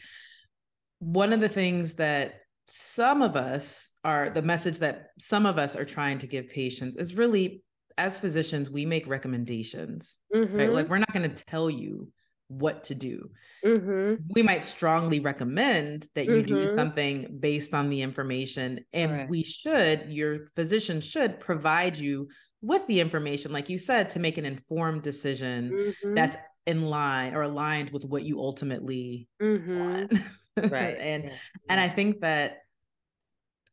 [1.00, 2.36] one of the things that
[2.68, 6.96] some of us are the message that some of us are trying to give patients
[6.98, 7.64] is really
[7.98, 10.56] as physicians we make recommendations mm-hmm.
[10.56, 12.08] right like we're not going to tell you
[12.50, 13.30] what to do.
[13.64, 14.24] Mm-hmm.
[14.34, 16.56] We might strongly recommend that you mm-hmm.
[16.56, 19.30] do something based on the information, and right.
[19.30, 22.28] we should, your physician should provide you
[22.62, 26.14] with the information, like you said, to make an informed decision mm-hmm.
[26.14, 26.36] that's
[26.66, 29.80] in line or aligned with what you ultimately mm-hmm.
[29.80, 30.14] want.
[30.72, 30.98] right.
[31.00, 31.32] and yeah.
[31.70, 32.58] and I think that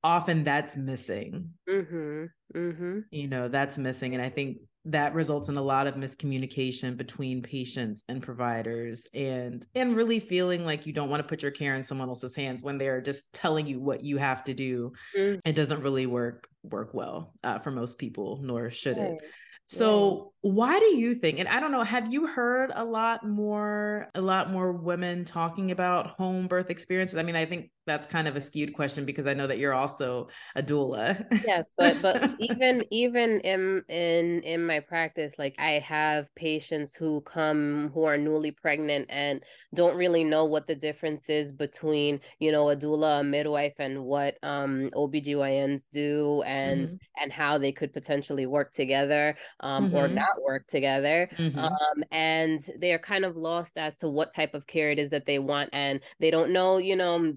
[0.04, 1.50] often that's missing.
[1.68, 2.24] Mm-hmm.
[2.54, 2.98] Mm-hmm.
[3.10, 4.14] You know, that's missing.
[4.14, 9.66] And I think that results in a lot of miscommunication between patients and providers and
[9.74, 12.62] and really feeling like you don't want to put your care in someone else's hands
[12.62, 15.40] when they're just telling you what you have to do mm.
[15.44, 19.12] it doesn't really work work well uh, for most people nor should right.
[19.12, 19.22] it
[19.68, 24.08] so why do you think and I don't know have you heard a lot more
[24.14, 28.26] a lot more women talking about home birth experiences I mean I think that's kind
[28.26, 31.24] of a skewed question because I know that you're also a doula.
[31.46, 37.20] yes, but but even even in in in my practice, like I have patients who
[37.22, 39.42] come who are newly pregnant and
[39.74, 44.04] don't really know what the difference is between, you know, a doula, a midwife, and
[44.04, 47.22] what um OBGYNs do and mm-hmm.
[47.22, 49.96] and how they could potentially work together um mm-hmm.
[49.96, 51.28] or not work together.
[51.36, 51.58] Mm-hmm.
[51.58, 55.10] Um and they are kind of lost as to what type of care it is
[55.10, 57.34] that they want and they don't know, you know,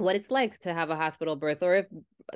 [0.00, 1.86] what it's like to have a hospital birth or if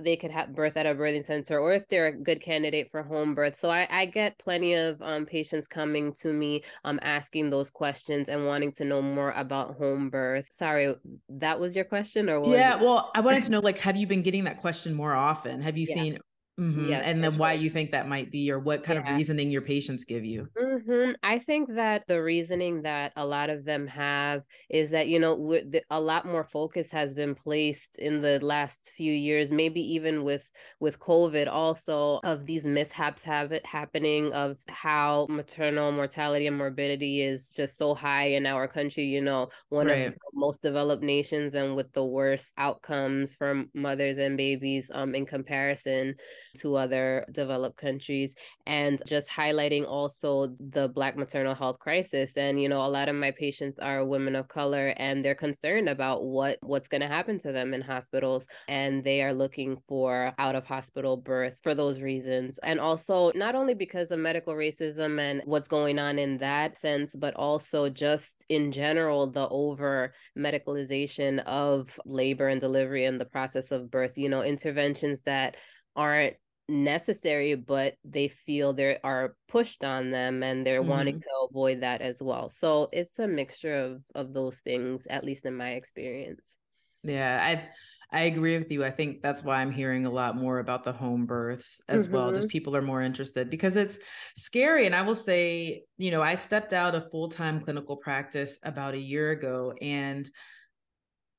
[0.00, 3.02] they could have birth at a birthing center or if they're a good candidate for
[3.02, 3.54] home birth.
[3.54, 8.28] So i, I get plenty of um, patients coming to me um, asking those questions
[8.28, 10.46] and wanting to know more about home birth.
[10.50, 10.94] Sorry
[11.28, 14.22] that was your question or yeah well i wanted to know like have you been
[14.22, 15.60] getting that question more often?
[15.60, 15.94] Have you yeah.
[15.94, 16.18] seen
[16.58, 16.90] Mm-hmm.
[16.90, 17.40] Yes, and then sure.
[17.40, 19.10] why you think that might be, or what kind yeah.
[19.10, 20.48] of reasoning your patients give you?
[20.56, 21.12] Mm-hmm.
[21.22, 25.36] I think that the reasoning that a lot of them have is that, you know,
[25.36, 30.22] the, a lot more focus has been placed in the last few years, maybe even
[30.22, 36.56] with with COVID also, of these mishaps have it happening, of how maternal mortality and
[36.56, 40.06] morbidity is just so high in our country, you know, one right.
[40.06, 45.16] of the most developed nations and with the worst outcomes for mothers and babies um,
[45.16, 46.14] in comparison
[46.60, 48.34] to other developed countries
[48.66, 52.36] and just highlighting also the black maternal health crisis.
[52.36, 55.88] And you know a lot of my patients are women of color and they're concerned
[55.88, 58.46] about what what's going to happen to them in hospitals.
[58.68, 62.58] And they are looking for out of hospital birth for those reasons.
[62.62, 67.14] And also not only because of medical racism and what's going on in that sense
[67.14, 73.70] but also just in general the over medicalization of labor and delivery and the process
[73.70, 75.56] of birth you know interventions that
[75.96, 76.36] aren't
[76.68, 80.90] necessary but they feel they are pushed on them and they're mm-hmm.
[80.90, 85.24] wanting to avoid that as well so it's a mixture of of those things at
[85.24, 86.56] least in my experience
[87.04, 87.68] Yeah, I
[88.10, 88.84] I agree with you.
[88.84, 92.14] I think that's why I'm hearing a lot more about the home births as mm-hmm.
[92.14, 92.28] well.
[92.32, 92.52] Just mm-hmm.
[92.52, 93.98] people are more interested because it's
[94.36, 94.86] scary.
[94.86, 98.94] And I will say, you know, I stepped out of full time clinical practice about
[98.94, 100.30] a year ago and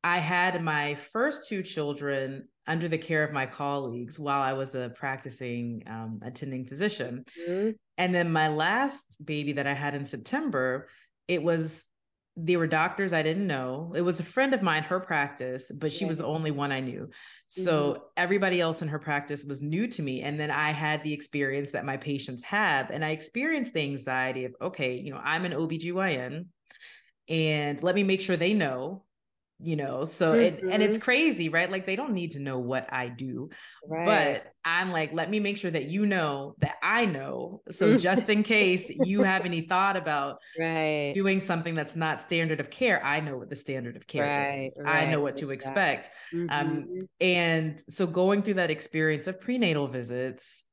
[0.05, 4.75] I had my first two children under the care of my colleagues while I was
[4.75, 7.25] a practicing um, attending physician.
[7.41, 7.71] Mm-hmm.
[7.97, 10.89] And then my last baby that I had in September,
[11.27, 11.85] it was
[12.37, 13.93] they were doctors I didn't know.
[13.95, 16.09] It was a friend of mine, her practice, but she yeah.
[16.09, 17.09] was the only one I knew.
[17.47, 18.01] So mm-hmm.
[18.15, 20.21] everybody else in her practice was new to me.
[20.21, 22.91] And then I had the experience that my patients have.
[22.91, 26.45] And I experienced the anxiety of, okay, you know, I'm an OBGYN
[27.27, 29.05] and let me make sure they know
[29.61, 30.41] you know so mm-hmm.
[30.41, 31.05] it and it's mm-hmm.
[31.05, 33.49] crazy right like they don't need to know what i do
[33.87, 34.05] right.
[34.05, 38.29] but i'm like let me make sure that you know that i know so just
[38.29, 43.03] in case you have any thought about right doing something that's not standard of care
[43.05, 46.39] i know what the standard of care right, is i know what to expect um,
[46.39, 46.49] mm-hmm.
[46.49, 46.87] um
[47.21, 50.65] and so going through that experience of prenatal visits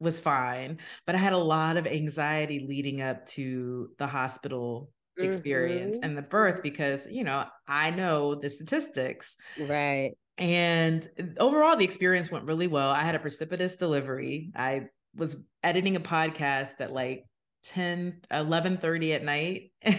[0.00, 5.96] was fine but i had a lot of anxiety leading up to the hospital experience
[5.96, 6.04] mm-hmm.
[6.04, 9.36] and the birth because you know i know the statistics.
[9.58, 10.12] Right.
[10.36, 11.08] And
[11.38, 12.90] overall the experience went really well.
[12.90, 14.50] I had a precipitous delivery.
[14.56, 17.26] I was editing a podcast that like
[17.64, 19.72] 10 11 30 at night.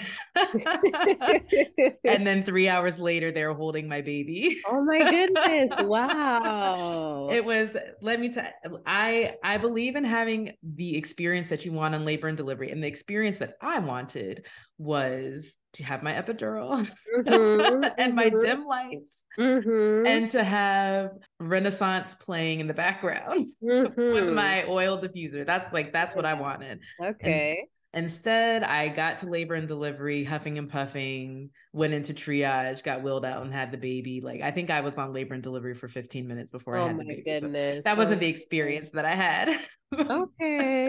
[2.03, 4.61] And then three hours later they're holding my baby.
[4.67, 5.71] Oh my goodness.
[5.85, 7.29] Wow.
[7.31, 8.45] It was let me tell
[8.85, 12.71] i i believe in having the experience that you want in labor and delivery.
[12.71, 14.45] And the experience that i wanted
[14.77, 18.39] was to have my epidural mm-hmm, and my mm-hmm.
[18.39, 20.05] dim lights Mm-hmm.
[20.05, 24.13] and to have Renaissance playing in the background mm-hmm.
[24.13, 25.45] with my oil diffuser.
[25.45, 26.79] That's like that's what I wanted.
[27.01, 27.67] Okay.
[27.95, 33.01] And instead, I got to labor and delivery, huffing and puffing, went into triage, got
[33.01, 34.19] wheeled out, and had the baby.
[34.21, 36.87] Like I think I was on labor and delivery for 15 minutes before oh I
[36.87, 37.23] had the baby.
[37.25, 37.77] Goodness.
[37.77, 39.57] So that wasn't the experience that I had.
[39.97, 40.84] okay.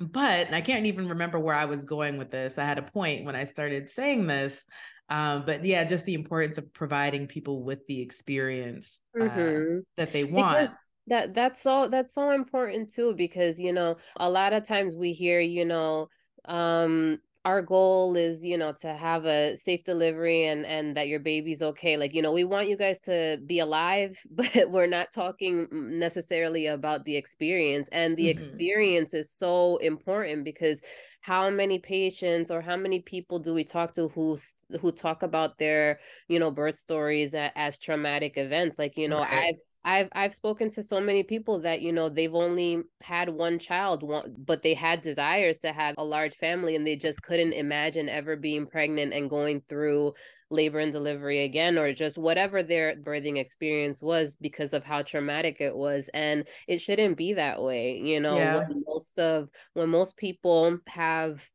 [0.00, 2.58] But I can't even remember where I was going with this.
[2.58, 4.64] I had a point when I started saying this
[5.08, 9.78] um, but yeah, just the importance of providing people with the experience uh, mm-hmm.
[9.96, 10.60] that they want.
[10.60, 10.76] Because
[11.06, 15.12] that that's so that's so important too because you know a lot of times we
[15.12, 16.08] hear you know
[16.46, 21.20] um our goal is you know to have a safe delivery and and that your
[21.20, 25.10] baby's okay like you know we want you guys to be alive but we're not
[25.12, 28.38] talking necessarily about the experience and the mm-hmm.
[28.38, 30.80] experience is so important because
[31.20, 34.36] how many patients or how many people do we talk to who
[34.80, 39.20] who talk about their you know birth stories as, as traumatic events like you know
[39.20, 39.48] right.
[39.48, 43.58] i've I've I've spoken to so many people that you know they've only had one
[43.58, 47.52] child, one, but they had desires to have a large family, and they just couldn't
[47.52, 50.14] imagine ever being pregnant and going through
[50.50, 55.60] labor and delivery again, or just whatever their birthing experience was because of how traumatic
[55.60, 56.08] it was.
[56.14, 58.36] And it shouldn't be that way, you know.
[58.38, 58.58] Yeah.
[58.66, 61.46] When most of when most people have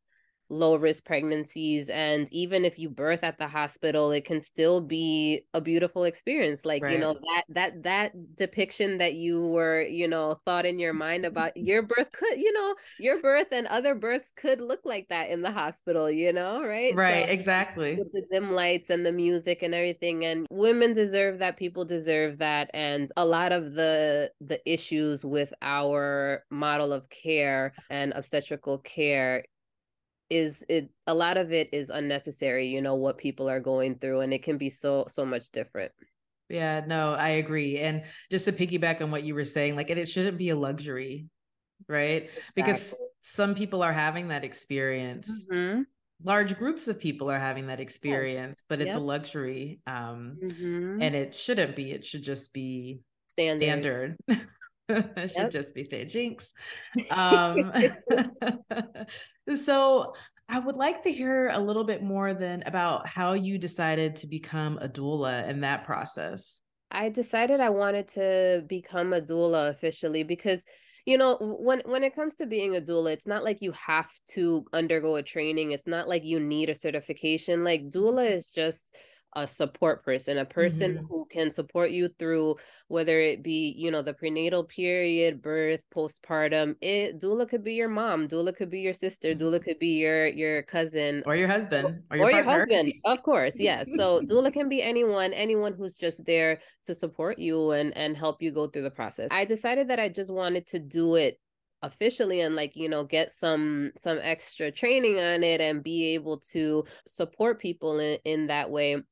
[0.50, 5.42] low risk pregnancies and even if you birth at the hospital it can still be
[5.54, 6.92] a beautiful experience like right.
[6.92, 11.24] you know that that that depiction that you were you know thought in your mind
[11.24, 11.32] mm-hmm.
[11.32, 15.30] about your birth could you know your birth and other births could look like that
[15.30, 16.94] in the hospital you know right?
[16.94, 17.94] Right so, exactly.
[17.96, 22.38] with the dim lights and the music and everything and women deserve that people deserve
[22.38, 28.78] that and a lot of the the issues with our model of care and obstetrical
[28.78, 29.44] care
[30.30, 34.20] is it a lot of it is unnecessary you know what people are going through
[34.20, 35.92] and it can be so so much different
[36.48, 39.98] yeah no i agree and just to piggyback on what you were saying like it,
[39.98, 41.26] it shouldn't be a luxury
[41.88, 42.42] right exactly.
[42.54, 45.82] because some people are having that experience mm-hmm.
[46.22, 51.02] large groups of people are having that experience but it's a luxury um mm-hmm.
[51.02, 54.46] and it shouldn't be it should just be standard, standard.
[54.90, 55.50] it should yep.
[55.50, 56.52] just be say jinx.
[57.10, 57.72] Um,
[59.56, 60.14] so
[60.48, 64.26] I would like to hear a little bit more then about how you decided to
[64.26, 66.60] become a doula in that process.
[66.90, 70.64] I decided I wanted to become a doula officially because
[71.06, 74.10] you know when when it comes to being a doula it's not like you have
[74.30, 78.94] to undergo a training it's not like you need a certification like doula is just
[79.34, 81.06] a support person, a person mm-hmm.
[81.06, 82.56] who can support you through
[82.88, 86.74] whether it be, you know, the prenatal period, birth, postpartum.
[86.80, 89.64] It doula could be your mom, doula could be your sister, doula mm-hmm.
[89.64, 92.92] could be your your cousin or your husband or your, or your husband.
[93.04, 93.88] Of course, yes.
[93.96, 98.42] So doula can be anyone, anyone who's just there to support you and and help
[98.42, 99.28] you go through the process.
[99.30, 101.38] I decided that I just wanted to do it
[101.82, 106.38] officially and like you know get some some extra training on it and be able
[106.38, 109.02] to support people in, in that way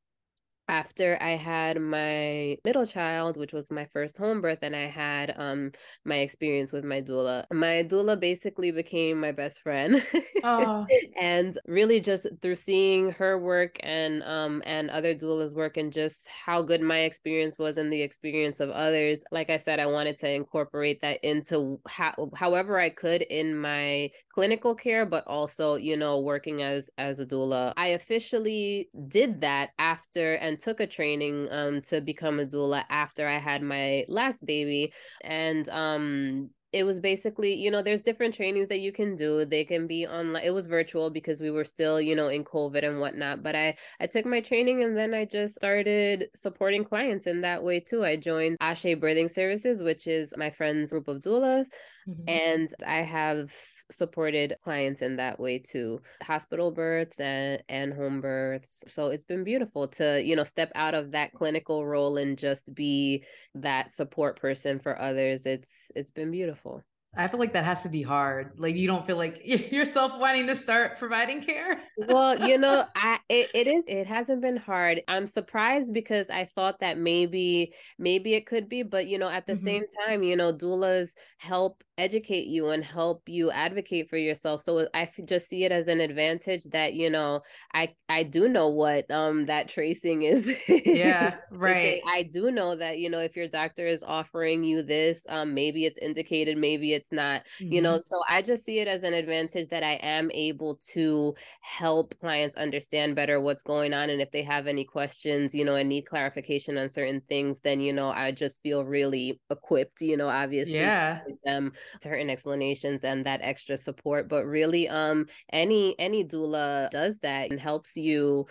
[0.68, 5.34] after I had my middle child, which was my first home birth, and I had
[5.38, 5.72] um
[6.04, 7.44] my experience with my doula.
[7.52, 10.04] My doula basically became my best friend.
[10.42, 10.86] Oh.
[11.20, 16.28] and really just through seeing her work and um and other doulas work and just
[16.28, 19.20] how good my experience was and the experience of others.
[19.30, 24.10] Like I said, I wanted to incorporate that into how however I could in my
[24.30, 27.72] clinical care, but also, you know, working as as a doula.
[27.76, 33.26] I officially did that after and took a training um, to become a doula after
[33.26, 34.92] I had my last baby.
[35.22, 39.64] And um, it was basically you know there's different trainings that you can do they
[39.64, 43.00] can be online it was virtual because we were still you know in covid and
[43.00, 47.40] whatnot but i i took my training and then i just started supporting clients in
[47.40, 51.66] that way too i joined ashe birthing services which is my friend's group of doulas
[52.08, 52.28] mm-hmm.
[52.28, 53.52] and i have
[53.90, 58.84] supported clients in that way too hospital births and and home births.
[58.88, 62.74] So it's been beautiful to you know step out of that clinical role and just
[62.74, 65.46] be that support person for others.
[65.46, 66.82] It's it's been beautiful
[67.16, 68.52] I feel like that has to be hard.
[68.58, 69.40] Like you don't feel like
[69.72, 71.80] yourself wanting to start providing care.
[71.96, 75.02] well, you know, I it, it is it hasn't been hard.
[75.08, 79.46] I'm surprised because I thought that maybe maybe it could be, but you know, at
[79.46, 79.64] the mm-hmm.
[79.64, 84.60] same time, you know, doulas help educate you and help you advocate for yourself.
[84.62, 87.40] So I just see it as an advantage that, you know,
[87.74, 90.52] I I do know what um that tracing is.
[90.68, 92.02] yeah, right.
[92.06, 95.86] I do know that, you know, if your doctor is offering you this, um maybe
[95.86, 97.72] it's indicated, maybe it's not, mm-hmm.
[97.72, 97.98] you know.
[97.98, 102.56] So I just see it as an advantage that I am able to help clients
[102.56, 106.06] understand better what's going on and if they have any questions, you know, and need
[106.06, 110.74] clarification on certain things, then you know, I just feel really equipped, you know, obviously
[110.74, 111.20] yeah.
[111.44, 117.50] them certain explanations and that extra support but really um any any doula does that
[117.50, 118.46] and helps you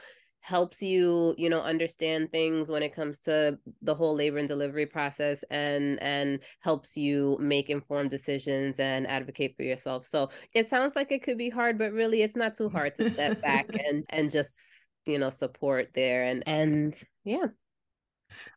[0.48, 4.86] helps you you know understand things when it comes to the whole labor and delivery
[4.86, 10.06] process and and helps you make informed decisions and advocate for yourself.
[10.06, 13.10] So it sounds like it could be hard but really it's not too hard to
[13.10, 14.58] step back and and just
[15.06, 17.48] you know support there and and yeah.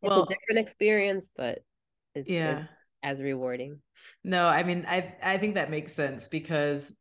[0.02, 1.64] It's well, a different experience but
[2.14, 2.60] it's, yeah.
[2.60, 2.68] it's
[3.02, 3.80] as rewarding.
[4.22, 6.96] No, I mean, I I think that makes sense because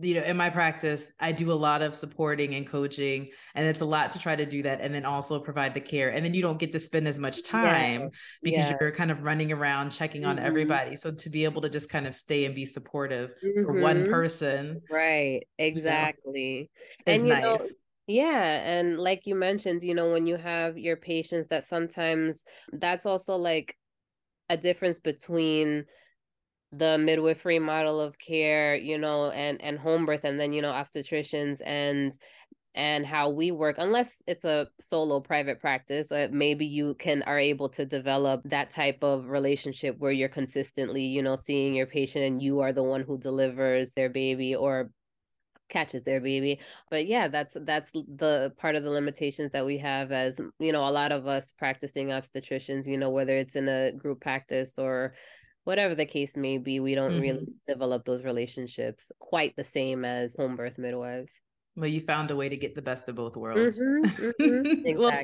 [0.00, 3.80] you know, in my practice, I do a lot of supporting and coaching, and it's
[3.80, 6.10] a lot to try to do that and then also provide the care.
[6.10, 8.08] And then you don't get to spend as much time yeah.
[8.42, 8.76] because yeah.
[8.80, 10.30] you're kind of running around checking mm-hmm.
[10.30, 10.96] on everybody.
[10.96, 13.64] So to be able to just kind of stay and be supportive mm-hmm.
[13.64, 14.12] for one mm-hmm.
[14.12, 14.80] person.
[14.90, 15.46] Right.
[15.58, 16.70] Exactly.
[17.06, 17.60] You know, and you nice.
[17.60, 17.66] Know,
[18.06, 18.78] yeah.
[18.78, 23.36] And like you mentioned, you know, when you have your patients that sometimes that's also
[23.36, 23.76] like
[24.50, 25.86] a difference between
[26.78, 30.72] the midwifery model of care you know and and home birth and then you know
[30.72, 32.18] obstetricians and
[32.76, 37.38] and how we work unless it's a solo private practice uh, maybe you can are
[37.38, 42.24] able to develop that type of relationship where you're consistently you know seeing your patient
[42.24, 44.90] and you are the one who delivers their baby or
[45.68, 46.60] catches their baby.
[46.90, 50.88] But yeah that's that's the part of the limitations that we have as you know
[50.88, 55.14] a lot of us practicing obstetricians you know whether it's in a group practice or
[55.64, 57.20] whatever the case may be we don't mm-hmm.
[57.20, 61.32] really develop those relationships quite the same as home birth midwives
[61.76, 64.94] well you found a way to get the best of both worlds mm-hmm, mm-hmm, exactly.
[64.96, 65.22] well,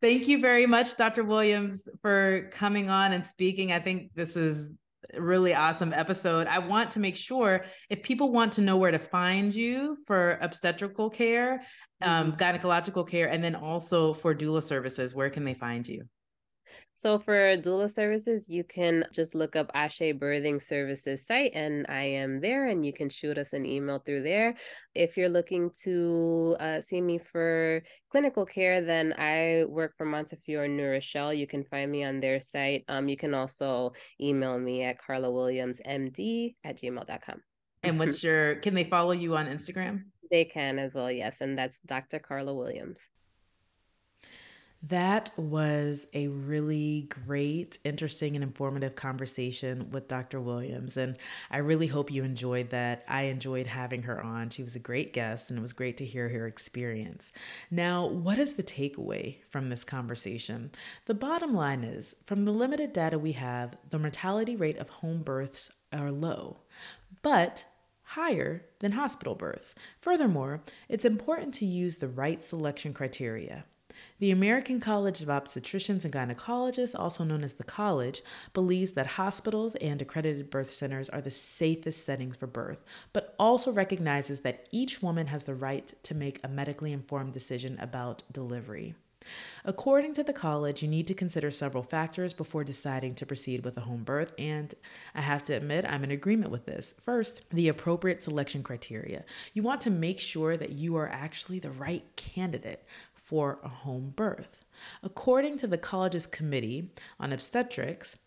[0.00, 4.70] thank you very much dr williams for coming on and speaking i think this is
[5.18, 6.46] really awesome episode.
[6.46, 10.38] I want to make sure if people want to know where to find you for
[10.40, 11.62] obstetrical care,
[12.02, 12.42] um, mm-hmm.
[12.42, 16.04] gynecological care, and then also for doula services, where can they find you?
[16.94, 22.02] So for doula services, you can just look up Ashe Birthing Services site and I
[22.02, 24.54] am there and you can shoot us an email through there.
[24.94, 30.68] If you're looking to uh, see me for clinical care, then I work for Montefiore
[30.68, 31.34] New Rochelle.
[31.34, 32.84] You can find me on their site.
[32.88, 37.42] Um, you can also email me at carlawilliamsmd at gmail.com.
[37.82, 40.04] And what's your, can they follow you on Instagram?
[40.30, 41.40] They can as well, yes.
[41.40, 42.18] And that's Dr.
[42.18, 43.08] Carla Williams.
[44.88, 50.42] That was a really great, interesting, and informative conversation with Dr.
[50.42, 50.98] Williams.
[50.98, 51.16] And
[51.50, 53.02] I really hope you enjoyed that.
[53.08, 54.50] I enjoyed having her on.
[54.50, 57.32] She was a great guest, and it was great to hear her experience.
[57.70, 60.70] Now, what is the takeaway from this conversation?
[61.06, 65.22] The bottom line is from the limited data we have, the mortality rate of home
[65.22, 66.58] births are low,
[67.22, 67.64] but
[68.02, 69.74] higher than hospital births.
[70.02, 73.64] Furthermore, it's important to use the right selection criteria.
[74.18, 78.22] The American College of Obstetricians and Gynecologists, also known as the college,
[78.52, 83.72] believes that hospitals and accredited birth centers are the safest settings for birth, but also
[83.72, 88.94] recognizes that each woman has the right to make a medically informed decision about delivery.
[89.64, 93.76] According to the college, you need to consider several factors before deciding to proceed with
[93.76, 94.74] a home birth, and
[95.14, 96.94] I have to admit, I'm in agreement with this.
[97.00, 99.24] First, the appropriate selection criteria.
[99.54, 102.84] You want to make sure that you are actually the right candidate
[103.24, 104.64] for a home birth.
[105.02, 108.18] According to the college's Committee on Obstetrics,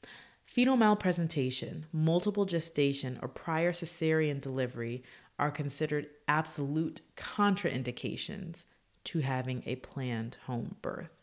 [0.44, 5.04] fetal malpresentation, multiple gestation, or prior cesarean delivery
[5.38, 8.66] are considered absolute contraindications
[9.04, 11.17] to having a planned home birth.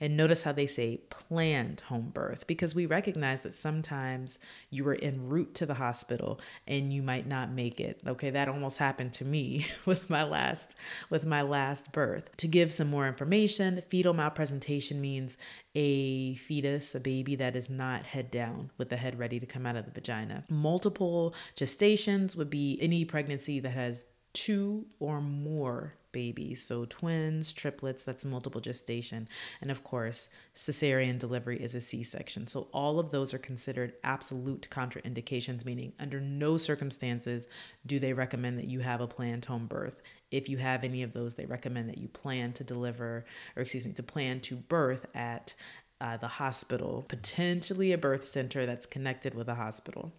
[0.00, 4.38] And notice how they say planned home birth because we recognize that sometimes
[4.70, 8.00] you are en route to the hospital and you might not make it.
[8.06, 10.74] Okay, that almost happened to me with my last
[11.10, 12.34] with my last birth.
[12.38, 15.36] To give some more information, fetal malpresentation means
[15.74, 19.66] a fetus, a baby that is not head down with the head ready to come
[19.66, 20.44] out of the vagina.
[20.48, 26.62] Multiple gestations would be any pregnancy that has two or more babies.
[26.62, 29.28] So, twins, triplets, that's multiple gestation.
[29.60, 32.46] And of course, cesarean delivery is a C section.
[32.46, 37.46] So, all of those are considered absolute contraindications, meaning under no circumstances
[37.86, 40.02] do they recommend that you have a planned home birth.
[40.30, 43.24] If you have any of those, they recommend that you plan to deliver,
[43.56, 45.54] or excuse me, to plan to birth at
[46.00, 50.12] uh, the hospital, potentially a birth center that's connected with a hospital.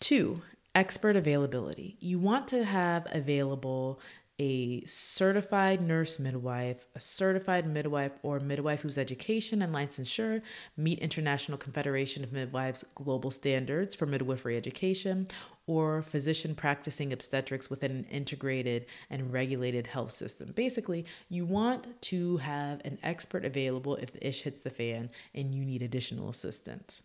[0.00, 0.42] Two,
[0.74, 1.96] expert availability.
[2.00, 4.00] You want to have available
[4.42, 10.42] a certified nurse midwife, a certified midwife, or midwife whose education and licensure
[10.76, 15.28] meet International Confederation of Midwives global standards for midwifery education,
[15.68, 20.50] or physician practicing obstetrics within an integrated and regulated health system.
[20.56, 25.54] Basically, you want to have an expert available if the ish hits the fan and
[25.54, 27.04] you need additional assistance.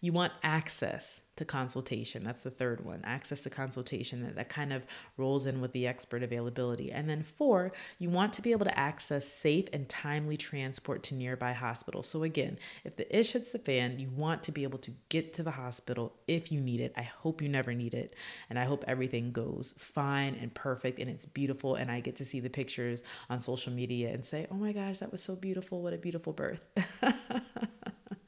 [0.00, 2.22] You want access to consultation.
[2.22, 4.22] That's the third one access to consultation.
[4.22, 4.86] That, that kind of
[5.16, 6.92] rolls in with the expert availability.
[6.92, 11.14] And then four, you want to be able to access safe and timely transport to
[11.14, 12.08] nearby hospitals.
[12.08, 15.34] So, again, if the ish hits the fan, you want to be able to get
[15.34, 16.92] to the hospital if you need it.
[16.96, 18.14] I hope you never need it.
[18.48, 21.74] And I hope everything goes fine and perfect and it's beautiful.
[21.74, 24.98] And I get to see the pictures on social media and say, oh my gosh,
[24.98, 25.82] that was so beautiful.
[25.82, 26.62] What a beautiful birth.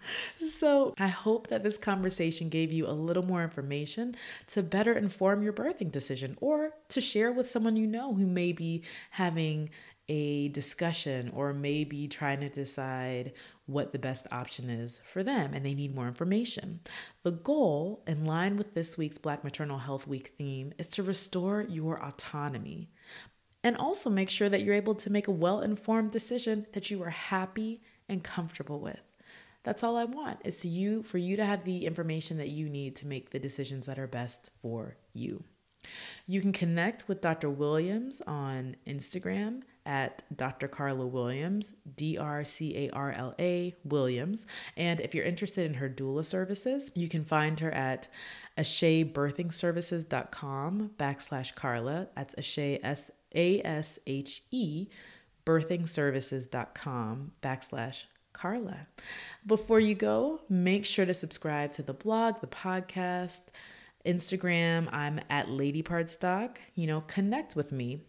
[0.49, 4.16] so I hope that this conversation gave you a little more information
[4.49, 8.53] to better inform your birthing decision or to share with someone you know who may
[8.53, 9.70] be having
[10.09, 13.32] a discussion or maybe trying to decide
[13.66, 16.80] what the best option is for them and they need more information.
[17.24, 21.62] The goal, in line with this week's Black Maternal Health Week theme, is to restore
[21.62, 22.88] your autonomy
[23.64, 27.03] and also make sure that you're able to make a well informed decision that you
[27.03, 29.01] are happy and comfortable with.
[29.67, 32.69] That's all I want is to you for you to have the information that you
[32.69, 35.43] need to make the decisions that are best for you.
[36.29, 37.51] You can connect with Dr.
[37.51, 40.69] Williams on Instagram at Dr.
[40.69, 44.47] Carla Williams, D R C A R L A Williams.
[44.77, 48.07] And if you're interested in her doula services, you can find her at
[48.57, 52.09] ashebirthingservices.com backslash Carla.
[52.14, 54.87] That's Ashe, S A S H E,
[55.45, 58.05] birthingservices.com backslash
[58.37, 58.87] Carla.
[59.47, 63.41] Before you go, make sure to subscribe to the blog, the podcast,
[64.05, 64.89] Instagram.
[64.93, 66.61] I'm at Lady Stock.
[66.74, 68.03] You know, connect with me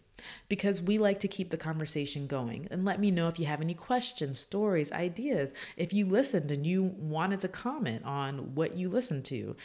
[0.48, 2.68] because we like to keep the conversation going.
[2.70, 5.54] And let me know if you have any questions, stories, ideas.
[5.78, 9.56] If you listened and you wanted to comment on what you listened to,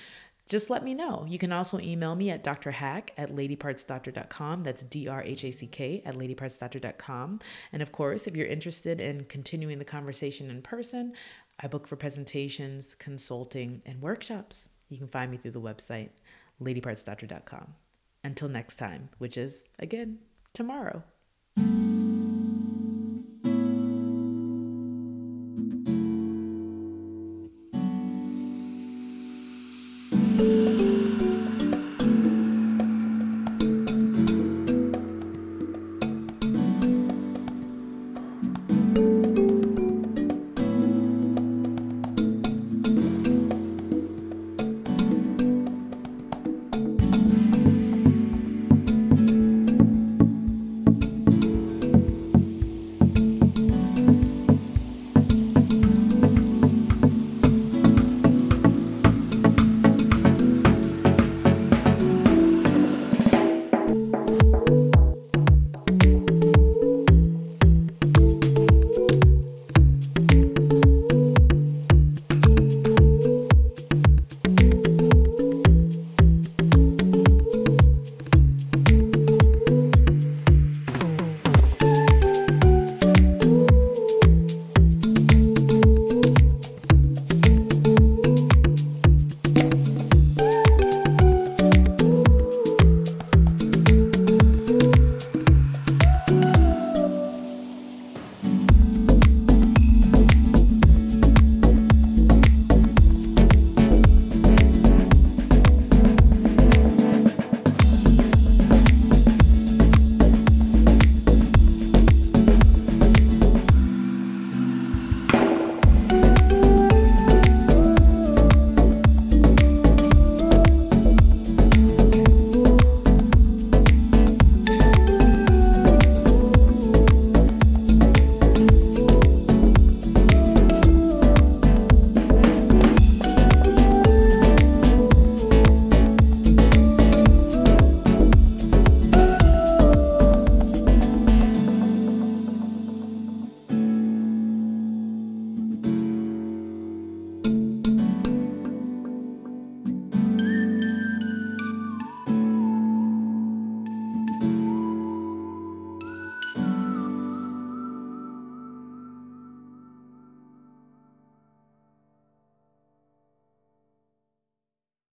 [0.47, 1.25] just let me know.
[1.27, 4.63] You can also email me at drhack at ladypartsdoctor.com.
[4.63, 7.39] That's D R H A C K at ladypartsdoctor.com.
[7.71, 11.13] And of course, if you're interested in continuing the conversation in person,
[11.59, 14.69] I book for presentations, consulting, and workshops.
[14.89, 16.09] You can find me through the website,
[16.61, 17.75] ladypartsdoctor.com.
[18.23, 20.19] Until next time, which is, again,
[20.53, 21.03] tomorrow.